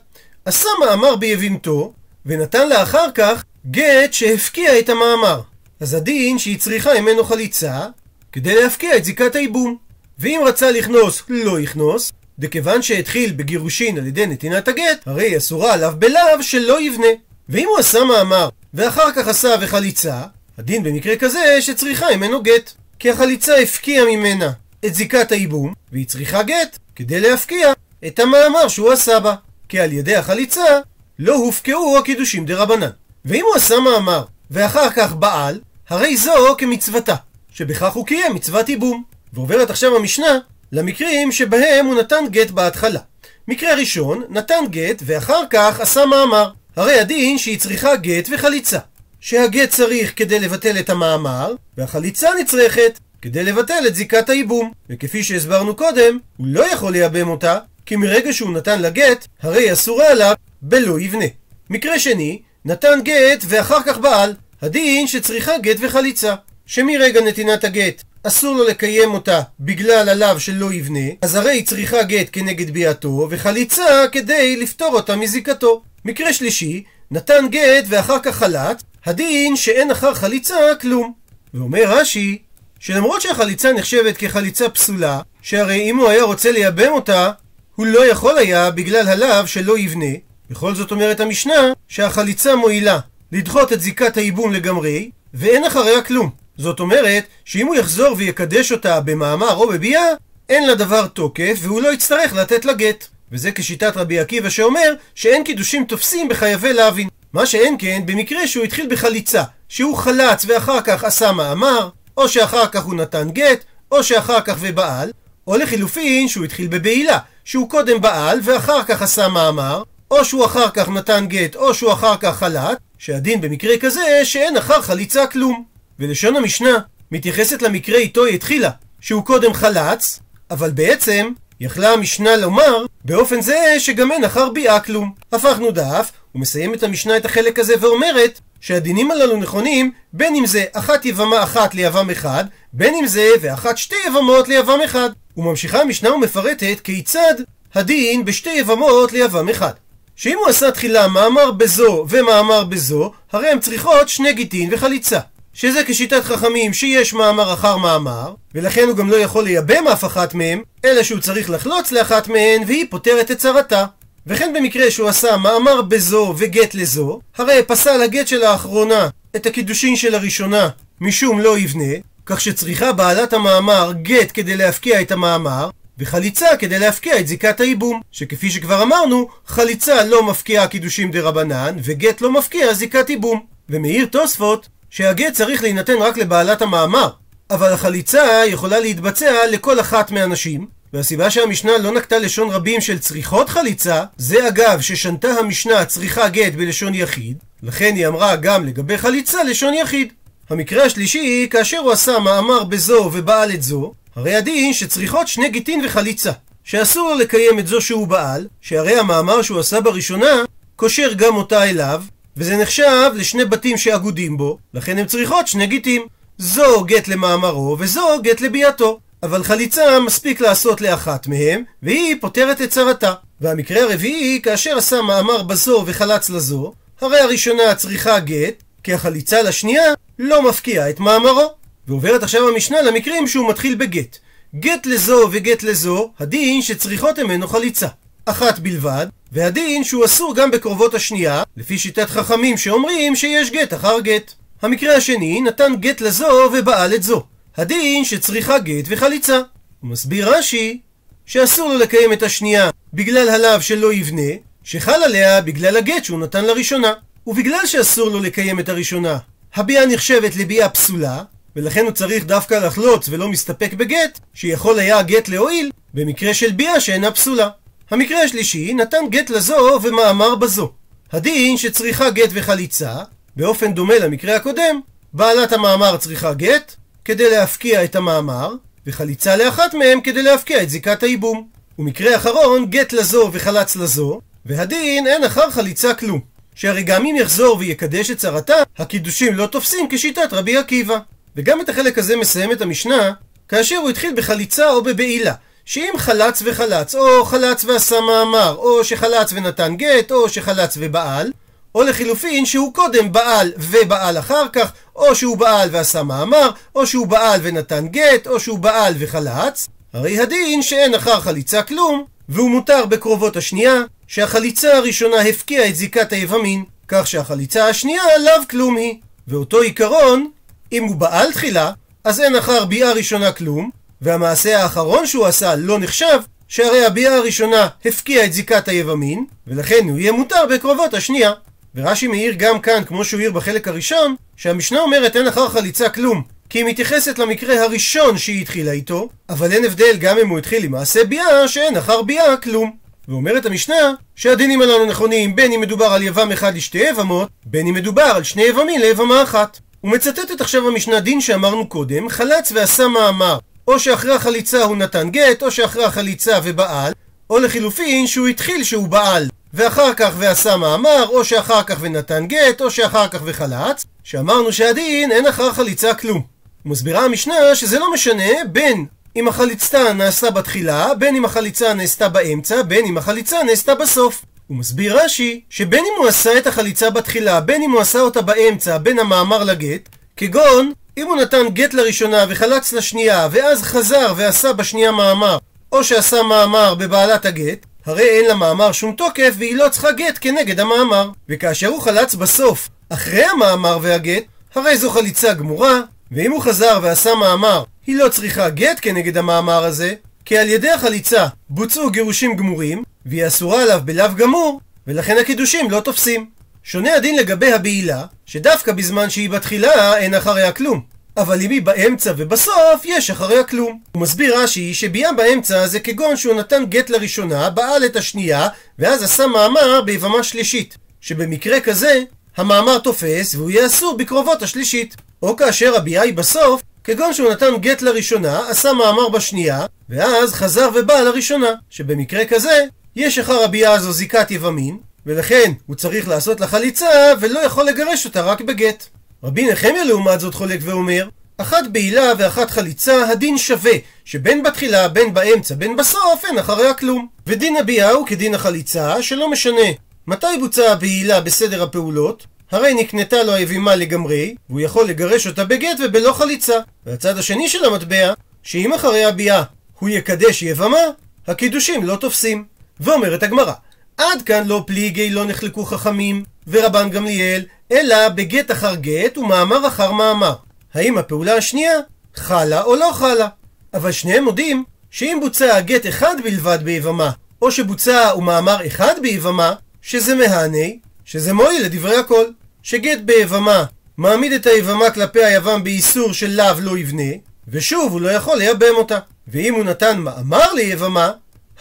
עשה 0.45 0.69
מאמר 0.81 1.17
ביבימתו, 1.17 1.93
ונתן 2.27 2.69
לה 2.69 2.83
אחר 2.83 3.11
כך 3.15 3.45
גט 3.71 4.13
שהפקיע 4.13 4.79
את 4.79 4.89
המאמר. 4.89 5.41
אז 5.81 5.95
הדין 5.95 6.39
שהיא 6.39 6.59
צריכה 6.59 7.01
ממנו 7.01 7.25
חליצה, 7.25 7.87
כדי 8.33 8.63
להפקיע 8.63 8.97
את 8.97 9.05
זיקת 9.05 9.37
הייבום. 9.37 9.77
ואם 10.19 10.41
רצה 10.47 10.71
לכנוס, 10.71 11.23
לא 11.29 11.61
יכנוס, 11.61 12.13
דכיוון 12.39 12.83
שהתחיל 12.83 13.33
בגירושין 13.33 13.99
על 13.99 14.07
ידי 14.07 14.27
נתינת 14.27 14.69
הגט, 14.69 15.03
הרי 15.07 15.37
אסורה 15.37 15.73
עליו 15.75 15.95
בלאו 15.99 16.43
שלא 16.43 16.81
יבנה. 16.81 17.07
ואם 17.49 17.69
הוא 17.69 17.79
עשה 17.79 18.05
מאמר, 18.05 18.49
ואחר 18.75 19.13
כך 19.13 19.29
עשה 19.29 19.55
וחליצה, 19.61 20.23
הדין 20.59 20.83
במקרה 20.83 21.17
כזה 21.17 21.57
שצריכה 21.61 22.07
ממנו 22.17 22.43
גט. 22.43 22.73
כי 22.99 23.11
החליצה 23.11 23.57
הפקיעה 23.57 24.05
ממנה 24.05 24.51
את 24.87 24.95
זיקת 24.95 25.33
הייבום, 25.33 25.75
והיא 25.93 26.07
צריכה 26.07 26.43
גט 26.43 26.79
כדי 26.97 27.21
להפקיע 27.21 27.73
את 28.07 28.19
המאמר 28.19 28.69
שהוא 28.69 28.93
עשה 28.93 29.21
בה. 29.21 29.35
כי 29.69 29.81
על 29.81 29.93
ידי 29.93 30.17
החליצה 30.17 30.81
לא 31.19 31.35
הופקעו 31.35 31.99
הקידושים 31.99 32.47
דה 32.47 32.55
רבנן. 32.55 32.91
ואם 33.25 33.45
הוא 33.45 33.55
עשה 33.55 33.81
מאמר, 33.81 34.25
ואחר 34.51 34.91
כך 34.91 35.15
בעל, 35.15 35.61
הרי 35.89 36.17
זו 36.17 36.55
כמצוותה, 36.59 37.15
שבכך 37.51 37.93
הוא 37.93 38.07
קיים 38.07 38.35
מצוות 38.35 38.69
ייבום. 38.69 39.03
ועוברת 39.33 39.71
עכשיו 39.71 39.97
המשנה 39.97 40.39
למקרים 40.73 41.33
שבהם 41.33 41.87
הוא 41.87 41.95
נתן 41.95 42.25
גט 42.31 42.51
בהתחלה. 42.51 43.01
מקרה 43.49 43.75
ראשון, 43.75 44.23
נתן 44.29 44.65
גט 44.71 45.03
ואחר 45.07 45.43
כך 45.51 45.81
עשה 45.81 46.07
מאמר. 46.07 46.51
הרי 46.77 47.01
הדין 47.01 47.39
שהיא 47.39 47.59
צריכה 47.59 47.97
גט 47.97 48.29
וחליצה. 48.33 48.79
שהגט 49.27 49.71
צריך 49.71 50.13
כדי 50.17 50.39
לבטל 50.39 50.79
את 50.79 50.91
המאמר, 50.91 51.55
והחליצה 51.79 52.31
נצרכת 52.41 52.99
כדי 53.23 53.45
לבטל 53.45 53.85
את 53.87 53.95
זיקת 53.95 54.29
הייבום. 54.29 54.73
וכפי 54.91 55.23
שהסברנו 55.23 55.77
קודם, 55.77 56.19
הוא 56.37 56.47
לא 56.51 56.73
יכול 56.73 56.93
לייבם 56.93 57.29
אותה, 57.29 57.59
כי 57.87 57.97
מרגע 57.97 58.33
שהוא 58.33 58.53
נתן 58.53 58.83
לה 58.83 58.91
גט, 58.91 59.27
הרי 59.43 59.73
אסורה 59.73 60.11
עליו 60.11 60.35
בלא 60.63 61.01
יבנה. 61.01 61.25
מקרה 61.71 61.99
שני, 61.99 62.43
נתן 62.65 63.01
גט 63.03 63.45
ואחר 63.49 63.83
כך 63.87 63.99
בעל. 63.99 64.35
הדין 64.63 65.07
שצריכה 65.07 65.59
גט 65.59 65.77
וחליצה. 65.81 66.35
שמרגע 66.67 67.21
נתינת 67.21 67.65
הגט 67.65 68.03
אסור 68.23 68.57
לו 68.57 68.65
לקיים 68.65 69.15
אותה 69.15 69.43
בגלל 69.61 70.09
הלאו 70.09 70.41
שלא 70.41 70.73
יבנה, 70.73 71.09
אז 71.23 71.35
הרי 71.35 71.51
היא 71.51 71.67
צריכה 71.67 72.03
גט 72.03 72.29
כנגד 72.33 72.71
ביאתו, 72.71 73.29
וחליצה 73.31 74.05
כדי 74.13 74.57
לפתור 74.57 74.93
אותה 74.93 75.17
מזיקתו. 75.17 75.83
מקרה 76.05 76.33
שלישי, 76.33 76.85
נתן 77.11 77.47
גט 77.51 77.85
ואחר 77.89 78.19
כך 78.23 78.37
חלץ, 78.37 78.83
הדין 79.07 79.57
שאין 79.57 79.91
אחר 79.91 80.15
חליצה 80.15 80.55
כלום. 80.81 81.13
ואומר 81.55 81.83
רש"י, 81.87 82.39
שלמרות 82.81 83.23
שהחליצה 83.23 83.73
נחשבת 83.73 84.17
כחליצה 84.17 84.69
פסולה, 84.69 85.21
שהרי 85.43 85.91
אם 85.91 85.97
הוא 85.97 86.09
היה 86.09 86.23
רוצה 86.23 86.53
לייבם 86.53 86.93
אותה, 86.93 87.31
הוא 87.77 87.87
לא 87.87 88.11
יכול 88.11 88.39
היה 88.39 88.71
בגלל 88.71 89.09
הלאו 89.09 89.47
שלא 89.47 89.79
יבנה. 89.79 90.15
בכל 90.51 90.75
זאת 90.75 90.91
אומרת 90.91 91.21
המשנה 91.21 91.73
שהחליצה 91.89 92.57
מועילה 92.57 92.99
לדחות 93.33 93.73
את 93.73 93.81
זיקת 93.81 94.17
הייבום 94.17 94.53
לגמרי, 94.53 95.11
ואין 95.35 95.65
אחריה 95.65 96.03
כלום. 96.03 96.31
זאת 96.59 96.81
אומרת 96.81 97.25
שאם 97.45 97.67
הוא 97.67 97.75
יחזור 97.75 98.15
ויקדש 98.17 98.73
אותה 98.73 99.01
במאמר 99.01 99.55
או 99.55 99.69
בביאה, 99.69 100.07
אין 100.49 100.69
לדבר 100.69 101.07
תוקף 101.07 101.59
והוא 101.63 101.83
לא 101.83 101.93
יצטרך 101.93 102.33
לתת 102.33 102.65
לה 102.65 102.73
גט. 102.73 103.07
וזה 103.33 103.53
כשיטת 103.53 103.97
רבי 103.97 104.19
עקיבא 104.19 104.49
שאומר 104.49 104.95
שאין 105.15 105.45
קידושים 105.45 105.85
תופסים 105.85 106.29
בחייבי 106.29 106.73
להבין. 106.73 107.09
מה 107.37 107.47
שאין 107.47 107.77
כן 107.79 108.03
במקרה 108.07 108.47
שהוא 108.47 108.65
התחיל 108.65 108.87
בחליצה, 108.91 109.43
שהוא 109.69 109.97
חלץ 109.97 110.45
ואחר 110.49 110.81
כך 110.81 111.05
עשה 111.05 111.33
מאמר, 111.33 111.89
או 112.17 112.29
שאחר 112.29 112.67
כך 112.67 112.83
הוא 112.83 112.95
נתן 112.95 113.31
גט, 113.31 113.65
או 113.93 114.05
שאחר 114.05 114.41
כך 114.41 114.57
ובעל, 114.61 115.11
או 115.47 115.57
לחילופין 115.57 116.29
שהוא 116.29 116.45
התחיל 116.45 116.69
בבעילה, 116.69 117.19
שהוא 117.45 117.71
קודם 117.71 118.01
בעל 118.01 118.41
ואחר 118.43 118.83
כך 118.83 119.03
עשה 119.03 119.29
מאמר, 119.29 119.83
או 120.11 120.25
שהוא 120.25 120.45
אחר 120.45 120.71
כך 120.71 120.89
נתן 120.89 121.27
גט, 121.29 121.57
או 121.57 121.75
שהוא 121.75 121.93
אחר 121.93 122.17
כך 122.17 122.37
חלט, 122.37 122.79
שהדין 122.99 123.41
במקרה 123.41 123.79
כזה 123.79 124.21
שאין 124.25 124.57
אחר 124.57 124.83
חליצה 124.83 125.27
כלום. 125.27 125.65
ולשון 125.99 126.37
המשנה 126.37 126.79
מתייחסת 127.13 127.63
למקרה 127.63 127.99
איתו 127.99 128.25
היא 128.25 128.35
התחילה, 128.35 128.71
שהוא 129.01 129.25
קודם 129.25 129.55
חלץ, 129.55 130.21
אבל 130.51 130.71
בעצם 130.71 131.33
יכלה 131.61 131.93
המשנה 131.93 132.37
לומר 132.37 132.85
באופן 133.05 133.41
זה 133.41 133.75
שגם 133.79 134.13
אין 134.13 134.25
אחר 134.25 134.51
ביאה 134.51 134.81
כלום. 134.81 135.13
הפכנו 135.33 135.71
דף, 135.71 136.11
ומסיים 136.37 136.75
את 136.75 136.83
המשנה 136.83 137.17
את 137.17 137.25
החלק 137.25 137.59
הזה 137.59 137.75
ואומרת 137.81 138.41
שהדינים 138.61 139.11
הללו 139.11 139.37
נכונים 139.37 139.91
בין 140.13 140.35
אם 140.35 140.47
זה 140.47 140.65
אחת 140.73 141.05
יבמה 141.05 141.43
אחת 141.43 141.75
ליבם 141.75 142.11
אחד, 142.11 142.45
בין 142.73 142.95
אם 142.95 143.07
זה 143.07 143.31
ואחת 143.41 143.79
שתי 143.79 143.97
יבמות 144.07 144.49
ליבם 144.49 144.81
אחד. 144.85 145.11
וממשיכה 145.37 145.81
המשנה 145.81 146.15
ומפרטת 146.15 146.81
כיצד 146.85 147.35
הדין 147.75 148.25
בשתי 148.25 148.51
יבמות 148.51 149.13
ליבם 149.13 149.49
אחד. 149.49 149.73
שאם 150.17 150.39
הוא 150.39 150.49
עשה 150.49 150.71
תחילה 150.71 151.09
מאמר 151.09 151.51
בזו 151.51 152.07
ומאמר 152.09 152.65
בזו, 152.65 153.13
הרי 153.33 153.49
הם 153.49 153.61
צריכות 153.61 154.09
שני 154.09 154.33
גיטין 154.33 154.69
וחליצה. 154.73 155.19
שזה 155.55 155.85
כשיטת 155.87 156.25
חכמים 156.25 156.73
שיש 156.73 157.13
מאמר 157.15 157.53
אחר 157.53 157.77
מאמר, 157.77 158.35
ולכן 158.55 158.89
הוא 158.89 158.97
גם 158.97 159.11
לא 159.11 159.17
יכול 159.17 159.45
לייבם 159.45 159.89
אף 159.93 160.05
אחת 160.05 160.35
מהם, 160.35 160.63
אלא 160.85 161.03
שהוא 161.03 161.21
צריך 161.21 161.51
לחלוץ 161.51 161.93
לאחת 161.93 162.29
מהן, 162.29 162.63
והיא 162.67 162.87
פותרת 162.91 163.31
את 163.31 163.39
צרתה. 163.39 163.85
וכן 164.27 164.53
במקרה 164.57 164.91
שהוא 164.91 165.09
עשה 165.09 165.37
מאמר 165.37 165.83
בזו 165.83 166.35
וגט 166.39 166.75
לזו, 166.75 167.21
הרי 167.37 167.63
פסל 167.67 168.03
הגט 168.03 168.27
של 168.27 168.43
האחרונה 168.43 169.09
את 169.37 169.47
הקידושין 169.47 169.97
של 169.97 170.15
הראשונה 170.15 170.69
משום 171.01 171.41
לא 171.41 171.59
יבנה, 171.59 171.95
כך 172.27 172.41
שצריכה 172.41 172.93
בעלת 172.93 173.33
המאמר 173.33 173.93
גט 174.03 174.31
כדי 174.35 174.57
להפקיע 174.57 175.01
את 175.01 175.13
המאמר, 175.13 175.71
וחליצה 175.99 176.47
כדי 176.59 176.79
להפקיע 176.79 177.19
את 177.19 177.27
זיקת 177.27 177.61
הייבום, 177.61 178.01
שכפי 178.13 178.51
שכבר 178.51 178.83
אמרנו, 178.83 179.29
חליצה 179.47 180.05
לא 180.05 180.23
מפקיעה 180.23 180.69
קידושים 180.69 181.11
דה 181.11 181.21
רבנן, 181.21 181.77
וגט 181.85 182.21
לא 182.21 182.33
מפקיע 182.33 182.75
זיקת 182.75 183.11
ייבום. 183.11 183.41
ומעיר 183.71 184.07
תוספות 184.07 184.69
שהגט 184.91 185.33
צריך 185.33 185.63
להינתן 185.63 185.97
רק 186.01 186.19
לבעלת 186.19 186.63
המאמר, 186.63 187.11
אבל 187.51 187.73
החליצה 187.73 188.43
יכולה 188.47 188.81
להתבצע 188.81 189.33
לכל 189.51 189.81
אחת 189.81 190.11
מהנשים, 190.11 190.67
והסיבה 190.97 191.31
שהמשנה 191.31 191.79
לא 191.79 191.91
נקטה 191.91 192.19
לשון 192.19 192.51
רבים 192.51 192.81
של 192.81 192.99
צריכות 192.99 193.49
חליצה, 193.49 194.05
זה 194.17 194.49
אגב 194.49 194.81
ששנתה 194.81 195.29
המשנה 195.29 195.85
צריכה 195.85 196.29
גט 196.29 196.53
בלשון 196.53 196.95
יחיד, 196.95 197.37
לכן 197.63 197.93
היא 197.95 198.07
אמרה 198.07 198.37
גם 198.37 198.67
לגבי 198.67 198.99
חליצה 198.99 199.43
לשון 199.43 199.75
יחיד. 199.75 200.13
המקרה 200.51 200.85
השלישי, 200.85 201.47
כאשר 201.51 201.79
הוא 201.79 201.93
עשה 201.93 202.19
מאמר 202.19 202.65
בזו 202.65 203.11
ובעל 203.13 203.51
את 203.51 203.63
זו, 203.63 203.93
הרי 204.17 204.35
הדין 204.35 204.73
שצריכות 204.73 205.29
שני 205.29 205.49
גיטין 205.49 205.85
וחליצה, 205.85 206.33
שאסור 206.65 207.15
לקיים 207.15 207.59
את 207.59 207.67
זו 207.67 207.81
שהוא 207.81 208.07
בעל, 208.07 208.47
שהרי 208.61 208.99
המאמר 208.99 209.43
שהוא 209.43 209.61
עשה 209.61 209.81
בראשונה, 209.81 210.43
קושר 210.77 211.13
גם 211.13 211.37
אותה 211.37 211.65
אליו, 211.65 212.03
וזה 212.37 212.57
נחשב 212.57 213.11
לשני 213.15 213.45
בתים 213.45 213.77
שאגודים 213.77 214.37
בו, 214.37 214.59
לכן 214.75 214.99
הם 214.99 215.07
צריכות 215.07 215.49
שני 215.49 215.67
גיטים. 215.67 216.07
זו 216.39 216.85
גט 216.85 217.09
למאמרו 217.09 217.77
וזו 217.79 218.19
גט 218.23 218.41
לביאתו. 218.41 219.01
אבל 219.23 219.45
חליצה 219.45 220.01
מספיק 220.01 220.41
לעשות 220.41 220.81
לאחת 220.81 221.27
מהם, 221.27 221.63
והיא 221.83 222.17
פותרת 222.21 222.63
את 222.63 222.71
צרתה. 222.71 223.13
והמקרה 223.41 223.83
הרביעי, 223.83 224.41
כאשר 224.43 224.77
עשה 224.79 225.03
מאמר 225.03 225.43
בזו 225.43 225.85
וחלץ 225.87 226.31
לזו, 226.31 226.73
הרי 227.01 227.21
הראשונה 227.21 227.75
צריכה 227.75 228.19
גט, 228.19 228.63
כי 228.83 228.95
החליצה 228.95 229.43
לשנייה 229.43 229.93
לא 230.19 230.49
מפקיעה 230.49 230.91
את 230.91 231.01
מאמרו. 231.01 231.55
ועוברת 231.89 232.23
עכשיו 232.23 232.49
המשנה 232.49 232.83
למקרים 232.83 233.29
שהוא 233.29 233.51
מתחיל 233.51 233.75
בגט. 233.75 234.19
גט 234.55 234.87
לזו 234.87 235.29
וגט 235.33 235.63
לזו, 235.63 236.11
הדין 236.19 236.63
שצריכות 236.63 237.19
ממנו 237.19 237.49
חליצה. 237.49 237.89
אחת 238.27 238.59
בלבד, 238.59 239.07
והדין 239.33 239.85
שהוא 239.85 240.05
אסור 240.05 240.35
גם 240.35 240.51
בקרובות 240.51 240.95
השנייה, 240.95 241.43
לפי 241.57 241.79
שיטת 241.79 242.11
חכמים 242.11 242.57
שאומרים 242.57 243.17
שיש 243.17 243.51
גט 243.51 243.75
אחר 243.75 244.01
גט. 244.01 244.33
המקרה 244.63 244.97
השני 244.97 245.41
נתן 245.41 245.73
גט 245.81 246.01
לזו 246.01 246.51
ובעל 246.53 246.95
את 246.95 247.03
זו. 247.03 247.25
הדין 247.57 248.05
שצריכה 248.05 248.59
גט 248.59 248.85
וחליצה. 248.89 249.41
הוא 249.81 249.91
מסביר 249.91 250.37
רש"י 250.37 250.81
שאסור 251.27 251.69
לו 251.69 251.79
לקיים 251.79 252.13
את 252.13 252.23
השנייה 252.23 252.71
בגלל 252.95 253.29
הלאו 253.29 253.63
שלא 253.63 253.93
יבנה, 253.93 254.33
שחל 254.65 255.03
עליה 255.05 255.41
בגלל 255.41 255.77
הגט 255.77 256.05
שהוא 256.05 256.21
נתן 256.21 256.45
לראשונה. 256.45 256.93
ובגלל 257.27 257.67
שאסור 257.67 258.09
לו 258.09 258.21
לקיים 258.21 258.61
את 258.61 258.69
הראשונה, 258.69 259.19
הביאה 259.55 259.87
נחשבת 259.87 260.37
לביאה 260.37 260.69
פסולה, 260.69 261.23
ולכן 261.57 261.85
הוא 261.85 261.91
צריך 261.91 262.25
דווקא 262.25 262.55
לחלוץ 262.55 263.09
ולא 263.09 263.29
מסתפק 263.29 263.73
בגט, 263.73 264.19
שיכול 264.35 264.79
היה 264.79 264.99
הגט 264.99 265.29
להועיל 265.29 265.71
במקרה 265.95 266.35
של 266.35 266.53
ביאה 266.53 266.81
שאינה 266.81 267.11
פסולה. 267.11 267.49
המקרה 267.91 268.23
השלישי 268.23 268.75
נתן 268.75 269.05
גט 269.11 269.31
לזו 269.31 269.79
ומאמר 269.83 270.35
בזו. 270.35 270.73
הדין 271.13 271.57
שצריכה 271.57 272.11
גט 272.11 272.31
וחליצה, 272.33 272.95
באופן 273.37 273.75
דומה 273.75 273.99
למקרה 273.99 274.37
הקודם, 274.37 274.81
בעלת 275.13 275.53
המאמר 275.53 275.97
צריכה 275.97 276.35
גט 276.35 276.75
כדי 277.07 277.31
להפקיע 277.31 277.85
את 277.85 277.97
המאמר, 277.97 278.55
וחליצה 278.87 279.37
לאחת 279.37 279.75
מהם 279.75 280.01
כדי 280.01 280.23
להפקיע 280.23 280.63
את 280.63 280.71
זיקת 280.71 281.03
הייבום. 281.03 281.49
ומקרה 281.79 282.17
אחרון, 282.17 282.67
גט 282.67 282.93
לזו 282.93 283.31
וחלץ 283.33 283.77
לזו, 283.77 284.21
והדין 284.47 285.07
אין 285.07 285.25
אחר 285.25 285.51
חליצה 285.51 285.95
כלום. 285.95 286.21
שהרי 286.55 286.83
גם 286.83 287.07
אם 287.07 287.17
יחזור 287.17 287.57
ויקדש 287.59 288.11
את 288.11 288.19
צרתה, 288.19 288.55
הקידושים 288.79 289.35
לא 289.35 289.47
תופסים 289.47 289.87
כשיטת 289.91 290.33
רבי 290.33 290.57
עקיבא. 290.57 290.99
וגם 291.37 291.61
את 291.61 291.69
החלק 291.69 291.99
הזה 291.99 292.17
מסיים 292.17 292.53
את 292.53 292.61
המשנה, 292.61 293.13
כאשר 293.49 293.77
הוא 293.77 293.91
התחיל 293.91 294.13
בחליצה 294.17 294.71
או 294.71 294.83
בבעילה. 294.83 295.35
שאם 295.65 295.93
חלץ 295.97 296.43
וחלץ, 296.45 296.95
או 296.95 297.25
חלץ 297.25 297.65
ועשה 297.65 298.01
מאמר, 298.01 298.55
או 298.59 298.85
שחלץ 298.85 299.33
ונתן 299.33 299.77
גט, 299.77 300.13
או 300.13 300.29
שחלץ 300.29 300.75
ובעל, 300.81 301.31
או 301.75 301.83
לחילופין 301.83 302.47
שהוא 302.47 302.75
קודם 302.75 303.13
בעל 303.13 303.53
ובעל 303.57 304.19
אחר 304.19 304.49
כך, 304.53 304.73
או 304.97 305.15
שהוא 305.15 305.37
בעל 305.37 305.69
ועשה 305.73 306.03
מאמר, 306.03 306.51
או 306.75 306.87
שהוא 306.87 307.07
בעל 307.07 307.41
ונתן 307.43 307.89
גט, 307.89 308.27
או 308.27 308.41
שהוא 308.41 308.59
בעל 308.59 308.95
וחלץ, 308.99 309.69
הרי 309.93 310.21
הדין 310.21 310.63
שאין 310.63 310.95
אחר 310.95 311.21
חליצה 311.21 311.63
כלום, 311.63 312.05
והוא 312.29 312.51
מותר 312.51 312.87
בקרובות 312.87 313.37
השנייה, 313.37 313.83
שהחליצה 314.07 314.77
הראשונה 314.77 315.21
הפקיעה 315.21 315.69
את 315.69 315.77
זיקת 315.77 316.13
היבמין, 316.13 316.65
כך 316.89 317.07
שהחליצה 317.07 317.69
השנייה 317.69 318.03
לאו 318.25 318.49
כלום 318.51 318.77
היא. 318.77 318.95
ואותו 319.29 319.61
עיקרון, 319.61 320.31
אם 320.73 320.85
הוא 320.85 320.97
בעל 320.97 321.33
תחילה, 321.33 321.73
אז 322.05 322.21
אין 322.21 322.37
אחר 322.37 322.65
ביאה 322.65 322.93
ראשונה 322.93 323.33
כלום, 323.33 323.71
והמעשה 324.03 324.63
האחרון 324.63 325.07
שהוא 325.07 325.27
עשה 325.27 325.57
לא 325.57 325.79
נחשב, 325.79 326.19
שהרי 326.49 326.87
הביאה 326.87 327.17
הראשונה 327.17 327.69
הפקיעה 327.85 328.25
את 328.25 328.33
זיקת 328.33 328.69
היבמין, 328.69 329.25
ולכן 329.47 329.89
הוא 329.89 329.99
יהיה 329.99 330.13
מותר 330.13 330.45
בקרובות 330.51 330.95
השנייה. 330.95 331.33
ורש"י 331.77 332.07
מעיר 332.07 332.35
גם 332.37 332.61
כאן, 332.61 332.85
כמו 332.87 333.05
שהוא 333.05 333.21
העיר 333.21 333.33
בחלק 333.33 333.69
הראשון, 333.69 334.15
שהמשנה 334.37 334.81
אומרת 334.81 335.17
אין 335.17 335.27
אחר 335.27 335.49
חליצה 335.49 335.89
כלום, 335.89 336.23
כי 336.51 336.59
היא 336.59 336.65
מתייחסת 336.65 337.19
למקרה 337.19 337.63
הראשון 337.65 338.19
שהיא 338.19 338.43
התחילה 338.43 338.73
איתו, 338.73 339.09
אבל 339.29 339.53
אין 339.53 339.65
הבדל 339.65 339.97
גם 340.01 340.19
אם 340.19 340.29
הוא 340.29 340.39
התחיל 340.39 340.65
עם 340.65 340.71
מעשה 340.71 341.05
ביאה, 341.05 341.49
שאין 341.49 341.77
אחר 341.77 342.03
ביאה 342.03 342.37
כלום. 342.37 342.77
ואומרת 343.09 343.47
המשנה 343.47 343.95
שהדינים 344.17 344.63
הללו 344.63 344.87
נכונים 344.87 345.37
בין 345.37 345.53
אם 345.53 345.61
מדובר 345.61 345.87
על 345.87 346.03
יבם 346.03 346.33
אחד 346.33 346.57
לשתי 346.57 346.79
יבמות, 346.79 347.29
בין 347.47 347.67
אם 347.67 347.75
מדובר 347.75 348.03
על 348.03 348.23
שני 348.23 348.43
יבמים 348.43 348.81
ליבמה 348.81 349.23
אחת. 349.23 349.59
ומצטטת 349.85 350.41
עכשיו 350.41 350.69
המשנה 350.69 351.01
דין 351.01 351.21
שאמרנו 351.21 351.69
קודם, 351.69 352.09
חלץ 352.09 352.53
ועשה 352.55 352.89
מאמר, 352.89 353.39
או 353.69 353.79
שאחרי 353.79 354.15
החליצה 354.15 354.65
הוא 354.65 354.77
נתן 354.77 355.11
גט, 355.11 355.43
או 355.43 355.51
שאחרי 355.51 355.85
החליצה 355.85 356.39
ובעל, 356.45 356.93
או 357.31 357.39
לחילופין 357.39 358.07
שהוא 358.07 358.29
התחיל 358.29 358.65
שהוא 358.65 358.89
בעל, 358.89 359.29
ואחר 359.57 359.95
כך 359.97 360.11
ועשה 360.19 360.57
מאמר, 360.57 361.07
או 361.09 361.25
שאחר 361.25 361.63
כך 361.63 361.77
ונתן 361.81 362.27
גט, 362.27 362.61
או 362.61 362.71
שאחר 362.71 363.09
כך 363.09 363.21
וחלץ, 363.25 363.85
שאמרנו 364.05 364.53
שהדין 364.53 365.13
אין 365.13 365.27
אחר 365.27 365.53
חליצה 365.53 365.95
כלום. 365.95 366.23
מסבירה 366.65 367.05
המשנה 367.05 367.35
שזה 367.55 367.79
לא 367.79 367.93
משנה 367.93 368.33
בין 368.53 368.87
אם 369.17 369.29
החליצה 369.29 369.93
נעשה 369.93 370.31
בתחילה, 370.31 370.95
בין 370.99 371.17
אם 371.17 371.25
החליצה 371.25 371.75
נעשתה 371.75 372.09
באמצע, 372.09 372.63
בין 372.63 372.85
אם 372.85 372.99
החליצה 372.99 373.43
נעשתה 373.43 373.75
בסוף. 373.75 374.25
הוא 374.47 374.57
מסביר 374.57 375.05
רש"י, 375.05 375.41
שבין 375.51 375.85
אם 375.85 376.01
הוא 376.01 376.09
עשה 376.09 376.39
את 376.39 376.47
החליצה 376.47 376.91
בתחילה, 376.91 377.41
בין 377.41 377.63
אם 377.63 377.71
הוא 377.71 377.81
עשה 377.81 378.01
אותה 378.01 378.23
באמצע, 378.23 378.79
בין 378.79 378.99
המאמר 378.99 379.45
לגט, 379.45 379.89
כגון, 380.17 380.73
אם 380.99 381.07
הוא 381.07 381.17
נתן 381.17 381.49
גט 381.49 381.75
לראשונה 381.75 382.25
וחלץ 382.29 382.73
לשנייה, 382.73 383.29
ואז 383.31 383.63
חזר 383.63 384.15
ועשה 384.17 384.53
בשנייה 384.53 384.93
מאמר, 384.93 385.39
או 385.73 385.85
שעשה 385.85 386.23
מאמר 386.23 386.75
בבעלת 386.75 387.27
הגט, 387.27 387.67
הרי 387.87 388.09
אין 388.09 388.31
למאמר 388.31 388.73
שום 388.73 388.93
תוקף 388.93 389.35
והיא 389.39 389.57
לא 389.57 389.69
צריכה 389.69 389.93
גט 389.93 390.19
כנגד 390.21 390.61
המאמר. 390.61 391.11
וכאשר 391.29 391.67
הוא 391.67 391.83
חלץ 391.83 392.15
בסוף, 392.15 392.69
אחרי 392.89 393.25
המאמר 393.25 393.79
והגט, 393.83 394.23
הרי 394.55 394.79
זו 394.79 394.91
חליצה 394.91 395.35
גמורה, 395.35 395.81
ואם 396.13 396.33
הוא 396.33 396.43
חזר 396.43 396.79
ועשה 396.83 397.15
מאמר, 397.15 397.65
היא 397.87 397.97
לא 397.97 398.09
צריכה 398.09 398.49
גט 398.49 398.79
כנגד 398.83 399.17
המאמר 399.17 399.65
הזה, 399.65 399.95
כי 400.25 400.39
על 400.39 400.49
ידי 400.49 400.71
החליצה 400.71 401.27
בוצעו 401.51 401.91
גירושים 401.91 402.37
גמורים, 402.37 402.83
והיא 403.07 403.27
אסורה 403.27 403.63
עליו 403.63 403.81
בלאו 403.85 404.15
גמור, 404.17 404.61
ולכן 404.87 405.17
הקידושים 405.21 405.71
לא 405.71 405.81
תופסים. 405.81 406.27
שונה 406.63 406.95
הדין 406.95 407.17
לגבי 407.19 407.53
הבעילה, 407.53 408.05
שדווקא 408.27 408.73
בזמן 408.73 409.11
שהיא 409.11 409.31
בתחילה 409.31 409.97
אין 409.97 410.15
אחריה 410.15 410.53
כלום. 410.53 410.96
אבל 411.17 411.43
אם 411.43 411.51
היא 411.51 411.63
באמצע 411.63 412.13
ובסוף, 412.17 412.85
יש 412.85 413.11
אחריה 413.11 413.45
כלום. 413.45 413.79
הוא 413.93 414.03
מסביר 414.03 414.39
רש"י 414.39 414.75
שביאה 414.75 415.13
באמצע 415.13 415.67
זה 415.67 415.81
כגון 415.81 416.17
שהוא 416.17 416.35
נתן 416.35 416.65
גט 416.69 416.91
לראשונה, 416.91 417.51
בעל 417.51 417.85
את 417.85 417.97
השנייה, 417.97 418.49
ואז 418.79 419.03
עשה 419.03 419.27
מאמר 419.27 419.81
ביבמה 419.81 420.23
שלישית. 420.23 420.77
שבמקרה 421.01 421.61
כזה, 421.61 422.03
המאמר 422.37 422.79
תופס 422.79 423.35
והוא 423.35 423.51
יהיה 423.51 423.67
אסור 423.67 423.97
בקרובות 423.97 424.43
השלישית. 424.43 424.97
או 425.23 425.37
כאשר 425.37 425.77
הביאה 425.77 426.03
היא 426.03 426.15
בסוף, 426.15 426.63
כגון 426.85 427.15
שהוא 427.15 427.31
נתן 427.31 427.57
גט 427.61 427.83
לראשונה, 427.83 428.49
עשה 428.49 428.73
מאמר 428.73 429.09
בשנייה, 429.09 429.67
ואז 429.89 430.33
חזר 430.33 430.69
ובא 430.75 431.01
לראשונה. 431.01 431.51
שבמקרה 431.71 432.25
כזה, 432.25 432.65
יש 432.97 433.19
אחר 433.19 433.45
הביאה 433.45 433.73
הזו 433.73 433.93
זיקת 433.93 434.31
יבמין, 434.31 434.79
ולכן 435.07 435.53
הוא 435.67 435.77
צריך 435.77 436.09
לעשות 436.09 436.41
לה 436.41 436.47
חליצה, 436.47 437.13
ולא 437.21 437.41
יכול 437.41 437.65
לגרש 437.65 438.05
אותה 438.05 438.23
רק 438.23 438.41
בגט. 438.41 438.87
רבי 439.25 439.51
נחמיה 439.51 439.85
לעומת 439.85 440.21
זאת 440.21 440.35
חולק 440.35 440.61
ואומר, 440.63 441.09
אחת 441.39 441.65
בעילה 441.73 442.13
ואחת 442.19 442.51
חליצה, 442.51 443.09
הדין 443.09 443.39
שווה, 443.39 443.73
שבין 444.05 444.43
בתחילה, 444.43 444.89
בין 444.89 445.15
באמצע, 445.15 445.55
בין 445.55 445.77
בסוף, 445.77 446.25
אין 446.25 446.39
אחריה 446.39 446.75
כלום. 446.75 447.07
ודין 447.27 447.57
הביאה 447.57 447.91
הוא 447.91 448.07
כדין 448.07 448.35
החליצה, 448.35 449.03
שלא 449.03 449.31
משנה 449.31 449.67
מתי 450.07 450.27
בוצעה 450.41 450.73
הבעילה 450.73 451.21
בסדר 451.21 451.63
הפעולות, 451.63 452.27
הרי 452.51 452.75
נקנתה 452.75 453.23
לו 453.23 453.33
היבימה 453.33 453.77
לגמרי, 453.77 454.35
והוא 454.49 454.61
יכול 454.61 454.89
לגרש 454.89 455.27
אותה 455.27 455.45
בגט 455.45 455.79
ובלא 455.85 456.13
חליצה. 456.13 456.57
והצד 456.87 457.19
השני 457.19 457.49
של 457.49 457.65
המטבע, 457.65 458.13
שאם 458.43 458.73
אחרי 458.73 459.05
הביאה 459.05 459.43
הוא 459.79 459.89
יקדש 459.89 460.43
יבמה, 460.43 460.83
הקידושים 461.27 461.83
לא 461.83 461.97
תופסים. 461.97 462.45
ואומרת 462.81 463.23
הגמרא, 463.23 463.53
עד 463.97 464.23
כאן 464.23 464.47
לא 464.47 464.65
פליגי 464.67 465.11
לא 465.11 465.25
נחלקו 465.25 465.65
חכמים, 465.65 466.25
ורבן 466.47 466.91
גמליאל, 466.91 467.43
אלא 467.73 468.09
בגט 468.09 468.51
אחר 468.51 468.75
גט 468.75 469.19
ומאמר 469.19 469.67
אחר 469.67 469.93
מאמר. 469.93 470.35
האם 470.75 470.99
הפעולה 470.99 471.37
השנייה 471.37 471.75
חלה 472.15 472.63
או 472.63 472.77
לא 472.77 472.91
חלה? 472.95 473.29
אבל 473.75 473.93
שניהם 473.93 474.25
מודים 474.25 474.65
שאם 474.91 475.19
בוצע 475.21 475.61
גט 475.61 475.87
אחד 475.87 476.17
בלבד 476.25 476.59
ביבמה, 476.63 477.11
או 477.43 477.51
שבוצע 477.51 478.13
ומאמר 478.17 478.67
אחד 478.67 478.95
ביבמה, 479.03 479.55
שזה 479.83 480.15
מהנה, 480.15 480.67
שזה 481.05 481.33
מועיל 481.33 481.65
לדברי 481.65 481.97
הכל. 481.97 482.25
שגט 482.63 482.99
ביבמה 483.05 483.65
מעמיד 483.97 484.33
את 484.33 484.47
היבמה 484.47 484.91
כלפי 484.91 485.25
היבם 485.25 485.65
באיסור 485.65 486.13
של 486.13 486.31
לאו 486.31 486.61
לא 486.61 486.79
יבנה, 486.79 487.13
ושוב 487.49 487.93
הוא 487.93 488.01
לא 488.01 488.09
יכול 488.09 488.39
לייבם 488.39 488.75
אותה. 488.75 488.99
ואם 489.29 489.55
הוא 489.55 489.65
נתן 489.65 489.99
מאמר 489.99 490.53
ליבמה, 490.53 491.11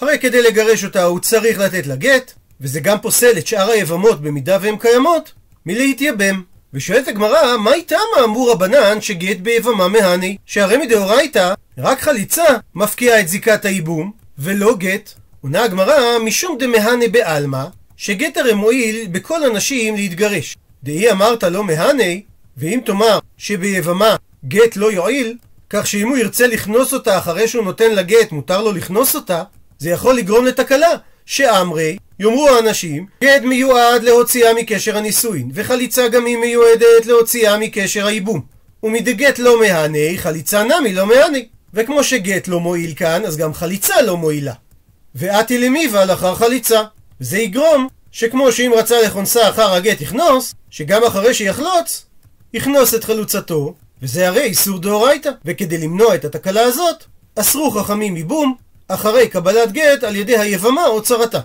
הרי 0.01 0.19
כדי 0.19 0.41
לגרש 0.41 0.83
אותה 0.83 1.03
הוא 1.03 1.19
צריך 1.19 1.59
לתת 1.59 1.87
לה 1.87 1.95
גט, 1.95 2.33
וזה 2.61 2.79
גם 2.79 2.99
פוסל 3.01 3.37
את 3.37 3.47
שאר 3.47 3.69
היבמות 3.69 4.21
במידה 4.21 4.57
והן 4.61 4.77
קיימות, 4.77 5.31
מלהתייבם. 5.65 6.41
ושואלת 6.73 7.07
הגמרא, 7.07 7.57
מה 7.57 7.73
איתם 7.73 7.95
האמור 8.17 8.51
רבנן 8.51 9.01
שגט 9.01 9.37
ביבמה 9.37 9.87
מהני? 9.87 10.37
שהרי 10.45 10.77
מדאורייתא, 10.77 11.53
רק 11.77 12.01
חליצה 12.01 12.43
מפקיעה 12.75 13.19
את 13.19 13.27
זיקת 13.27 13.65
הייבום, 13.65 14.11
ולא 14.39 14.75
גט. 14.77 15.13
עונה 15.41 15.63
הגמרא, 15.63 16.19
משום 16.19 16.57
דמהנה 16.59 17.07
בעלמא, 17.11 17.65
שגט 17.97 18.37
הרי 18.37 18.53
מועיל 18.53 19.07
בכל 19.11 19.43
הנשים 19.43 19.95
להתגרש. 19.95 20.57
דאי 20.83 21.11
אמרת 21.11 21.43
לא 21.43 21.63
מהני, 21.63 22.21
ואם 22.57 22.79
תאמר 22.85 23.19
שביבמה 23.37 24.15
גט 24.47 24.75
לא 24.75 24.91
יועיל, 24.91 25.37
כך 25.69 25.87
שאם 25.87 26.07
הוא 26.07 26.17
ירצה 26.17 26.47
לכנוס 26.47 26.93
אותה 26.93 27.17
אחרי 27.17 27.47
שהוא 27.47 27.65
נותן 27.65 27.91
לה 27.91 28.01
גט, 28.01 28.31
מותר 28.31 28.61
לו 28.61 28.71
לכנוס 28.71 29.15
אותה, 29.15 29.43
זה 29.77 29.89
יכול 29.89 30.15
לגרום 30.15 30.45
לתקלה. 30.45 30.91
שאמרי, 31.25 31.97
יאמרו 32.19 32.49
האנשים, 32.49 33.05
גט 33.23 33.41
מיועד 33.41 34.03
להוציאה 34.03 34.53
מקשר 34.53 34.97
הנישואין, 34.97 35.51
וחליצה 35.53 36.07
גם 36.07 36.25
היא 36.25 36.37
מיועדת 36.37 37.05
להוציאה 37.05 37.57
מקשר 37.57 38.07
הייבום. 38.07 38.41
ומדגט 38.83 39.39
לא 39.39 39.59
מהני, 39.59 40.17
חליצה 40.17 40.63
נמי 40.63 40.93
לא 40.93 41.05
מהני. 41.05 41.47
וכמו 41.73 42.03
שגט 42.03 42.47
לא 42.47 42.59
מועיל 42.59 42.93
כאן, 42.95 43.25
אז 43.25 43.37
גם 43.37 43.53
חליצה 43.53 44.01
לא 44.01 44.17
מועילה. 44.17 44.53
ואתי 45.15 45.57
למיבה 45.57 46.05
לאחר 46.05 46.35
חליצה. 46.35 46.83
וזה 47.21 47.37
יגרום 47.37 47.87
שכמו 48.11 48.51
שאם 48.51 48.71
רצה 48.75 49.01
לכונסה 49.01 49.49
אחר 49.49 49.73
הגט 49.73 50.01
יכנוס, 50.01 50.55
שגם 50.69 51.03
אחרי 51.03 51.33
שיחלוץ, 51.33 52.05
יכנוס 52.53 52.93
את 52.93 53.03
חלוצתו, 53.03 53.73
וזה 54.01 54.27
הרי 54.27 54.43
איסור 54.43 54.79
דאורייתא. 54.79 55.29
וכדי 55.45 55.77
למנוע 55.77 56.15
את 56.15 56.25
התקלה 56.25 56.61
הזאת, 56.61 57.03
אסרו 57.35 57.71
חכמים 57.71 58.17
ייבום 58.17 58.55
אחרי 58.87 59.27
קבלת 59.27 59.71
גט 59.71 60.03
על 60.03 60.15
ידי 60.15 60.37
היבמה 60.37 60.85
או 60.85 61.01
צרתה. 61.01 61.39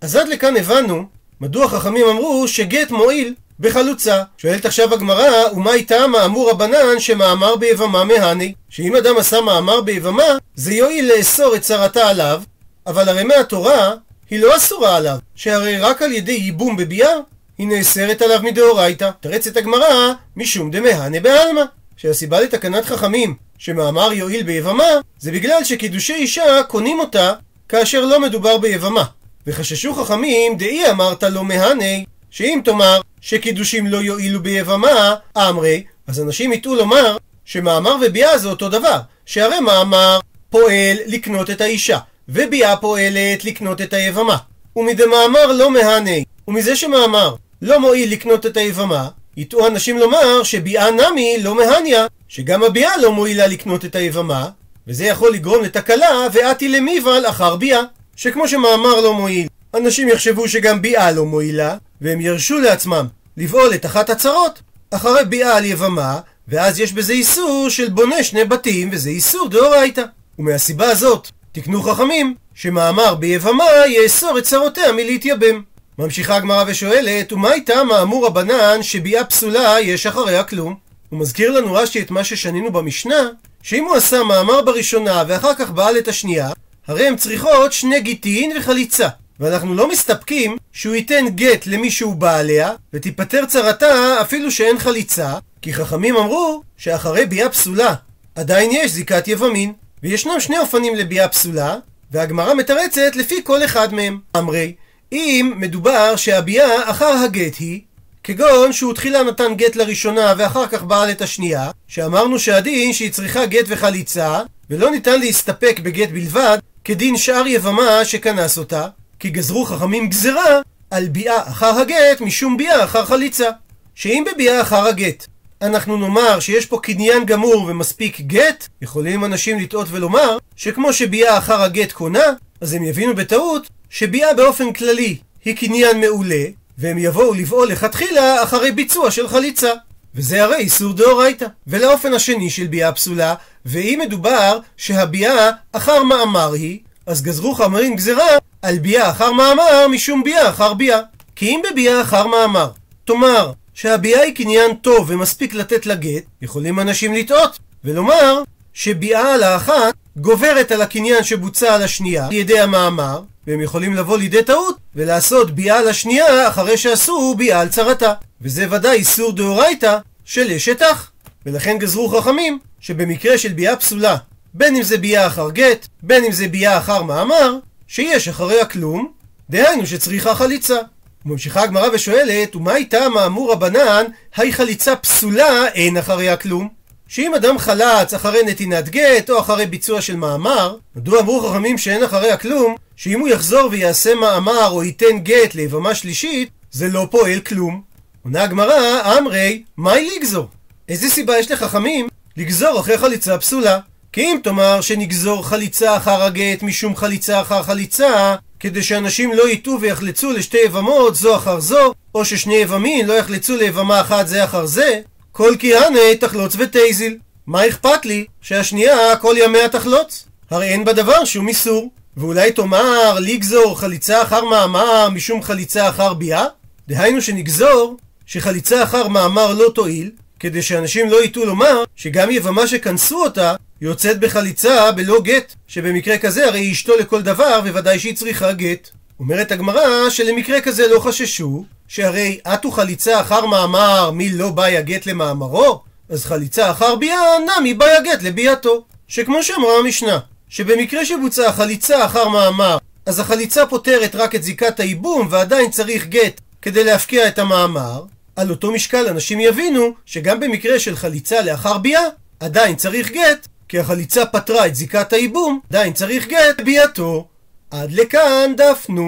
אז 0.00 0.16
עד 0.16 0.28
לכאן 0.28 0.56
הבנו 0.56 1.04
מדוע 1.40 1.68
חכמים 1.68 2.06
אמרו 2.06 2.48
שגט 2.48 2.90
מועיל 2.90 3.34
בחלוצה. 3.60 4.22
שואלת 4.38 4.66
עכשיו 4.66 4.94
הגמרא, 4.94 5.30
ומה 5.52 5.74
איתם 5.74 6.12
האמור 6.18 6.50
רבנן 6.50 6.98
שמאמר 7.00 7.56
ביבמה 7.56 8.04
מהני? 8.04 8.54
שאם 8.68 8.96
אדם 8.96 9.16
עשה 9.16 9.40
מאמר 9.40 9.80
ביבמה, 9.80 10.38
זה 10.54 10.74
יועיל 10.74 11.12
לאסור 11.16 11.54
את 11.54 11.62
צרתה 11.62 12.08
עליו, 12.08 12.42
אבל 12.86 13.08
הרי 13.08 13.24
מהתורה 13.24 13.94
היא 14.30 14.40
לא 14.40 14.56
אסורה 14.56 14.96
עליו, 14.96 15.18
שהרי 15.34 15.78
רק 15.78 16.02
על 16.02 16.12
ידי 16.12 16.32
ייבום 16.32 16.76
בביאה 16.76 17.12
היא 17.58 17.68
נאסרת 17.68 18.22
עליו 18.22 18.40
מדאורייתא. 18.42 19.10
תרץ 19.20 19.46
את 19.46 19.56
הגמרא 19.56 20.12
משום 20.36 20.70
דמהנה 20.70 21.20
בעלמא. 21.20 21.62
שהסיבה 21.96 22.40
לתקנת 22.40 22.84
חכמים 22.84 23.34
שמאמר 23.58 24.12
יועיל 24.12 24.42
ביבמה 24.42 24.84
זה 25.18 25.32
בגלל 25.32 25.64
שקידושי 25.64 26.14
אישה 26.14 26.62
קונים 26.68 27.00
אותה 27.00 27.32
כאשר 27.68 28.04
לא 28.04 28.20
מדובר 28.20 28.58
ביבמה. 28.58 29.04
וחששו 29.46 29.94
חכמים 29.94 30.56
דאי 30.56 30.90
אמרת 30.90 31.22
לא 31.22 31.44
מהני 31.44 32.04
שאם 32.30 32.60
תאמר 32.64 33.00
שקידושים 33.20 33.86
לא 33.86 33.96
יועילו 33.96 34.42
ביבמה 34.42 35.14
אמרי 35.36 35.82
אז 36.06 36.20
אנשים 36.20 36.52
יטעו 36.52 36.74
לומר 36.74 37.16
שמאמר 37.44 37.96
וביאה 38.06 38.38
זה 38.38 38.48
אותו 38.48 38.68
דבר 38.68 38.98
שהרי 39.26 39.60
מאמר 39.60 40.20
פועל 40.50 40.96
לקנות 41.06 41.50
את 41.50 41.60
האישה 41.60 41.98
וביאה 42.28 42.76
פועלת 42.76 43.44
לקנות 43.44 43.80
את 43.80 43.92
היבמה 43.92 44.36
ומדמאמר 44.76 45.46
לא 45.46 45.70
מהני 45.70 46.24
ומזה 46.48 46.76
שמאמר 46.76 47.34
לא 47.62 47.80
מועיל 47.80 48.12
לקנות 48.12 48.46
את 48.46 48.56
היבמה 48.56 49.08
יטעו 49.36 49.66
אנשים 49.66 49.98
לומר 49.98 50.42
שביאה 50.42 50.90
נמי 50.90 51.36
לא 51.42 51.54
מהניה, 51.54 52.06
שגם 52.28 52.62
הביאה 52.62 52.96
לא 52.96 53.12
מועילה 53.12 53.46
לקנות 53.46 53.84
את 53.84 53.94
היבמה, 53.94 54.48
וזה 54.86 55.04
יכול 55.04 55.32
לגרום 55.32 55.64
לתקלה, 55.64 56.26
ואתי 56.32 56.68
למיבל 56.68 57.26
אחר 57.28 57.56
ביאה. 57.56 57.80
שכמו 58.16 58.48
שמאמר 58.48 59.00
לא 59.00 59.14
מועיל, 59.14 59.46
אנשים 59.74 60.08
יחשבו 60.08 60.48
שגם 60.48 60.82
ביאה 60.82 61.12
לא 61.12 61.24
מועילה, 61.24 61.76
והם 62.00 62.20
ירשו 62.20 62.58
לעצמם 62.58 63.06
לבעול 63.36 63.74
את 63.74 63.86
אחת 63.86 64.10
הצרות 64.10 64.60
אחרי 64.90 65.24
ביאה 65.28 65.56
על 65.56 65.64
יבמה, 65.64 66.20
ואז 66.48 66.80
יש 66.80 66.92
בזה 66.92 67.12
איסור 67.12 67.68
של 67.68 67.88
בונה 67.88 68.22
שני 68.22 68.44
בתים, 68.44 68.88
וזה 68.92 69.10
איסור 69.10 69.48
דאורייתא. 69.48 70.04
ומהסיבה 70.38 70.90
הזאת, 70.90 71.28
תקנו 71.52 71.82
חכמים, 71.82 72.34
שמאמר 72.54 73.14
ביבמה 73.14 73.64
יאסור 73.88 74.38
את 74.38 74.44
צרותיה 74.44 74.92
מלהתייבם. 74.92 75.62
ממשיכה 75.98 76.36
הגמרא 76.36 76.64
ושואלת, 76.66 77.32
ומה 77.32 77.52
איתם 77.52 77.88
האמור 77.92 78.26
רבנן 78.26 78.82
שביאה 78.82 79.24
פסולה 79.24 79.76
יש 79.80 80.06
אחריה 80.06 80.44
כלום? 80.44 80.74
הוא 81.08 81.20
מזכיר 81.20 81.50
לנו 81.50 81.72
רש"י 81.72 82.00
את 82.00 82.10
מה 82.10 82.24
ששנינו 82.24 82.72
במשנה, 82.72 83.28
שאם 83.62 83.84
הוא 83.84 83.94
עשה 83.94 84.22
מאמר 84.22 84.62
בראשונה 84.62 85.24
ואחר 85.28 85.54
כך 85.54 85.70
בעל 85.70 85.98
את 85.98 86.08
השנייה, 86.08 86.50
הרי 86.86 87.06
הן 87.06 87.16
צריכות 87.16 87.72
שני 87.72 88.00
גיטין 88.00 88.56
וחליצה. 88.56 89.08
ואנחנו 89.40 89.74
לא 89.74 89.90
מסתפקים 89.90 90.56
שהוא 90.72 90.94
ייתן 90.94 91.24
גט 91.28 91.66
למי 91.66 91.90
שהוא 91.90 92.14
בא 92.14 92.36
עליה, 92.36 92.72
ותיפטר 92.92 93.46
צרתה 93.46 94.20
אפילו 94.20 94.50
שאין 94.50 94.78
חליצה, 94.78 95.34
כי 95.62 95.74
חכמים 95.74 96.16
אמרו 96.16 96.62
שאחרי 96.76 97.26
ביאה 97.26 97.48
פסולה 97.48 97.94
עדיין 98.34 98.70
יש 98.72 98.90
זיקת 98.90 99.28
יבמין. 99.28 99.72
וישנם 100.02 100.40
שני 100.40 100.58
אופנים 100.58 100.94
לביאה 100.94 101.28
פסולה, 101.28 101.76
והגמרא 102.10 102.54
מתרצת 102.54 103.16
לפי 103.16 103.34
כל 103.44 103.64
אחד 103.64 103.94
מהם. 103.94 104.18
אמרי, 104.36 104.74
אם 105.12 105.52
מדובר 105.56 106.16
שהביאה 106.16 106.90
אחר 106.90 107.12
הגט 107.24 107.56
היא, 107.58 107.80
כגון 108.24 108.72
שהוא 108.72 108.94
תחילה 108.94 109.22
נתן 109.22 109.54
גט 109.54 109.76
לראשונה 109.76 110.34
ואחר 110.38 110.66
כך 110.66 110.82
בעל 110.82 111.10
את 111.10 111.22
השנייה, 111.22 111.70
שאמרנו 111.88 112.38
שהדין 112.38 112.92
שהיא 112.92 113.12
צריכה 113.12 113.46
גט 113.46 113.64
וחליצה, 113.68 114.40
ולא 114.70 114.90
ניתן 114.90 115.20
להסתפק 115.20 115.80
בגט 115.82 116.08
בלבד, 116.08 116.58
כדין 116.84 117.16
שאר 117.16 117.46
יבמה 117.46 118.04
שכנס 118.04 118.58
אותה, 118.58 118.86
כי 119.18 119.30
גזרו 119.30 119.64
חכמים 119.64 120.08
גזרה 120.08 120.60
על 120.90 121.08
ביאה 121.08 121.48
אחר 121.48 121.78
הגט 121.80 122.20
משום 122.20 122.56
ביאה 122.56 122.84
אחר 122.84 123.04
חליצה. 123.04 123.48
שאם 123.94 124.24
בביאה 124.32 124.60
אחר 124.60 124.86
הגט 124.86 125.26
אנחנו 125.62 125.96
נאמר 125.96 126.40
שיש 126.40 126.66
פה 126.66 126.78
קניין 126.82 127.24
גמור 127.24 127.66
ומספיק 127.68 128.20
גט, 128.20 128.68
יכולים 128.82 129.24
אנשים 129.24 129.58
לטעות 129.58 129.88
ולומר 129.90 130.38
שכמו 130.56 130.92
שביאה 130.92 131.38
אחר 131.38 131.62
הגט 131.62 131.92
קונה, 131.92 132.24
אז 132.60 132.72
הם 132.72 132.84
יבינו 132.84 133.14
בטעות 133.14 133.68
שביאה 133.90 134.34
באופן 134.34 134.72
כללי 134.72 135.16
היא 135.44 135.56
קניין 135.56 136.00
מעולה, 136.00 136.44
והם 136.78 136.98
יבואו 136.98 137.34
לבעול 137.34 137.68
לכתחילה 137.68 138.42
אחרי 138.42 138.72
ביצוע 138.72 139.10
של 139.10 139.28
חליצה. 139.28 139.70
וזה 140.14 140.44
הרי 140.44 140.56
איסור 140.56 140.92
דאורייתא. 140.92 141.46
ולאופן 141.66 142.14
השני 142.14 142.50
של 142.50 142.66
ביאה 142.66 142.92
פסולה, 142.92 143.34
ואם 143.66 144.00
מדובר 144.04 144.58
שהביאה 144.76 145.50
אחר 145.72 146.02
מאמר 146.02 146.52
היא, 146.52 146.78
אז 147.06 147.22
גזרו 147.22 147.54
חמרים 147.54 147.96
גזרה 147.96 148.28
על 148.62 148.78
ביאה 148.78 149.10
אחר 149.10 149.32
מאמר 149.32 149.88
משום 149.88 150.24
ביאה 150.24 150.50
אחר 150.50 150.74
ביאה. 150.74 151.00
כי 151.36 151.46
אם 151.46 151.62
בביאה 151.70 152.00
אחר 152.00 152.26
מאמר, 152.26 152.70
תאמר 153.04 153.52
שהביאה 153.74 154.20
היא 154.20 154.34
קניין 154.34 154.74
טוב 154.74 155.10
ומספיק 155.10 155.54
לתת 155.54 155.86
לה 155.86 155.94
גט, 155.94 156.22
יכולים 156.42 156.80
אנשים 156.80 157.14
לטעות 157.14 157.58
ולומר 157.84 158.42
שביאה 158.74 159.34
על 159.34 159.42
האחת 159.42 159.94
גוברת 160.16 160.72
על 160.72 160.82
הקניין 160.82 161.24
שבוצע 161.24 161.74
על 161.74 161.82
השנייה 161.82 162.26
על 162.26 162.32
ידי 162.32 162.60
המאמר, 162.60 163.20
והם 163.46 163.60
יכולים 163.60 163.94
לבוא 163.94 164.18
לידי 164.18 164.42
טעות 164.42 164.76
ולעשות 164.94 165.50
ביאה 165.50 165.78
על 165.78 165.88
השנייה 165.88 166.48
אחרי 166.48 166.76
שעשו 166.76 167.34
ביאה 167.36 167.60
על 167.60 167.68
צרתה. 167.68 168.12
וזה 168.40 168.66
ודאי 168.70 168.96
איסור 168.96 169.32
דאורייתא 169.32 169.98
של 170.24 170.52
אשת 170.52 170.82
אח. 170.82 171.10
ולכן 171.46 171.78
גזרו 171.78 172.08
חכמים 172.08 172.58
שבמקרה 172.86 173.38
של 173.38 173.52
ביאה 173.52 173.76
פסולה, 173.76 174.16
בין 174.54 174.76
אם 174.76 174.82
זה 174.82 174.98
ביאה 174.98 175.26
אחר 175.26 175.50
גט, 175.50 175.86
בין 176.02 176.24
אם 176.24 176.32
זה 176.32 176.48
ביאה 176.48 176.78
אחר 176.78 177.02
מאמר, 177.02 177.58
שיש 177.88 178.28
אחריה 178.28 178.64
כלום, 178.64 179.12
דהיינו 179.50 179.86
שצריכה 179.86 180.34
חליצה. 180.34 180.78
וממשיכה 181.26 181.62
הגמרא 181.62 181.88
ושואלת, 181.92 182.56
ומה 182.56 182.76
איתה 182.76 183.08
מאמור 183.08 183.52
רבנן, 183.52 184.04
היי 184.36 184.52
חליצה 184.52 184.96
פסולה 184.96 185.68
אין 185.68 185.96
אחריה 185.96 186.36
כלום? 186.36 186.68
שאם 187.08 187.34
אדם 187.34 187.58
חלץ 187.58 188.14
אחרי 188.14 188.42
נתינת 188.46 188.88
גט 188.88 189.30
או 189.30 189.40
אחרי 189.40 189.66
ביצוע 189.66 190.00
של 190.00 190.16
מאמר, 190.16 190.76
מדוע 190.96 191.20
אמרו 191.20 191.40
חכמים 191.40 191.78
שאין 191.78 192.04
אחריה 192.04 192.36
כלום, 192.36 192.74
שאם 192.96 193.20
הוא 193.20 193.28
יחזור 193.28 193.68
ויעשה 193.70 194.14
מאמר 194.14 194.68
או 194.70 194.84
ייתן 194.84 195.18
גט 195.18 195.54
ליבמה 195.54 195.94
שלישית, 195.94 196.48
זה 196.70 196.88
לא 196.88 197.06
פועל 197.10 197.40
כלום. 197.40 197.82
עונה 198.24 198.42
הגמרא, 198.42 199.18
אמרי, 199.18 199.62
מהי 199.76 200.10
לגזור? 200.16 200.48
איזה 200.88 201.10
סיבה 201.10 201.38
יש 201.38 201.50
לחכמים 201.50 202.08
לגזור 202.36 202.80
אחרי 202.80 202.98
חליצה 202.98 203.38
פסולה? 203.38 203.78
כי 204.12 204.20
אם 204.20 204.38
תאמר 204.42 204.80
שנגזור 204.80 205.46
חליצה 205.48 205.96
אחר 205.96 206.22
הגט 206.22 206.62
משום 206.62 206.96
חליצה 206.96 207.40
אחר 207.40 207.62
חליצה, 207.62 208.34
כדי 208.60 208.82
שאנשים 208.82 209.32
לא 209.32 209.48
יטעו 209.48 209.80
ויחלצו 209.80 210.32
לשתי 210.32 210.58
יבמות 210.64 211.14
זו 211.14 211.36
אחר 211.36 211.60
זו, 211.60 211.92
או 212.14 212.24
ששני 212.24 212.54
יבמים 212.54 213.06
לא 213.06 213.12
יחלצו 213.12 213.56
ליבמה 213.56 214.00
אחת 214.00 214.28
זה 214.28 214.44
אחר 214.44 214.66
זה, 214.66 215.00
כל 215.32 215.54
כהנה 215.58 216.00
תחלוץ 216.20 216.56
ותזיל. 216.58 217.18
מה 217.46 217.68
אכפת 217.68 218.06
לי 218.06 218.24
שהשנייה 218.40 219.16
כל 219.16 219.34
ימיה 219.38 219.68
תחלוץ? 219.68 220.24
הרי 220.50 220.68
אין 220.68 220.84
בדבר 220.84 221.24
שום 221.24 221.48
איסור. 221.48 221.90
ואולי 222.16 222.52
תאמר 222.52 223.18
לגזור 223.20 223.80
חליצה 223.80 224.22
אחר 224.22 224.44
מאמר 224.44 225.08
משום 225.08 225.42
חליצה 225.42 225.88
אחר 225.88 226.14
ביאה? 226.14 226.44
דהיינו 226.88 227.22
שנגזור 227.22 227.96
שחליצה 228.26 228.82
אחר 228.82 229.08
מאמר 229.08 229.54
לא 229.54 229.70
תועיל, 229.74 230.10
כדי 230.40 230.62
שאנשים 230.62 231.10
לא 231.10 231.24
יטעו 231.24 231.44
לומר 231.44 231.84
שגם 231.96 232.30
יבמה 232.30 232.66
שכנסו 232.66 233.24
אותה 233.24 233.54
יוצאת 233.80 234.20
בחליצה 234.20 234.92
בלא 234.92 235.20
גט, 235.22 235.54
שבמקרה 235.68 236.18
כזה 236.18 236.46
הרי 236.46 236.60
היא 236.60 236.72
אשתו 236.72 236.92
לכל 237.00 237.22
דבר 237.22 237.60
וודאי 237.64 237.98
שהיא 237.98 238.16
צריכה 238.16 238.52
גט. 238.52 238.88
אומרת 239.20 239.52
הגמרא 239.52 240.10
שלמקרה 240.10 240.60
כזה 240.60 240.86
לא 240.88 240.98
חששו, 240.98 241.64
שהרי 241.88 242.38
עטו 242.44 242.70
חליצה 242.70 243.20
אחר 243.20 243.46
מאמר 243.46 244.10
מי 244.10 244.30
לא 244.30 244.50
באי 244.50 244.76
הגט 244.76 245.06
למאמרו, 245.06 245.82
אז 246.08 246.24
חליצה 246.24 246.70
אחר 246.70 246.96
ביאה 246.96 247.22
נמי 247.38 247.74
באי 247.74 247.96
הגט 247.96 248.22
לביאתו. 248.22 248.84
שכמו 249.08 249.42
שאמרה 249.42 249.78
המשנה, 249.78 250.18
שבמקרה 250.48 251.04
שבוצעה 251.04 251.52
חליצה 251.52 252.04
אחר 252.04 252.28
מאמר, 252.28 252.78
אז 253.06 253.18
החליצה 253.18 253.66
פותרת 253.66 254.14
רק 254.14 254.34
את 254.34 254.42
זיקת 254.42 254.80
הייבום 254.80 255.28
ועדיין 255.30 255.70
צריך 255.70 256.06
גט 256.06 256.40
כדי 256.62 256.84
להפקיע 256.84 257.28
את 257.28 257.38
המאמר, 257.38 258.02
על 258.36 258.50
אותו 258.50 258.72
משקל 258.72 259.08
אנשים 259.08 259.40
יבינו 259.40 259.94
שגם 260.06 260.40
במקרה 260.40 260.78
של 260.78 260.96
חליצה 260.96 261.42
לאחר 261.42 261.78
ביאה, 261.78 262.02
עדיין 262.40 262.76
צריך 262.76 263.10
גט, 263.10 263.48
כי 263.68 263.78
החליצה 263.78 264.26
פתרה 264.26 264.66
את 264.66 264.74
זיקת 264.74 265.12
הייבום, 265.12 265.60
עדיין 265.70 265.92
צריך 265.92 266.26
גט 266.26 266.60
ביאתו. 266.64 267.28
עד 267.70 267.92
לכאן 267.92 268.52
דף 268.56 268.86
נון. 268.88 269.04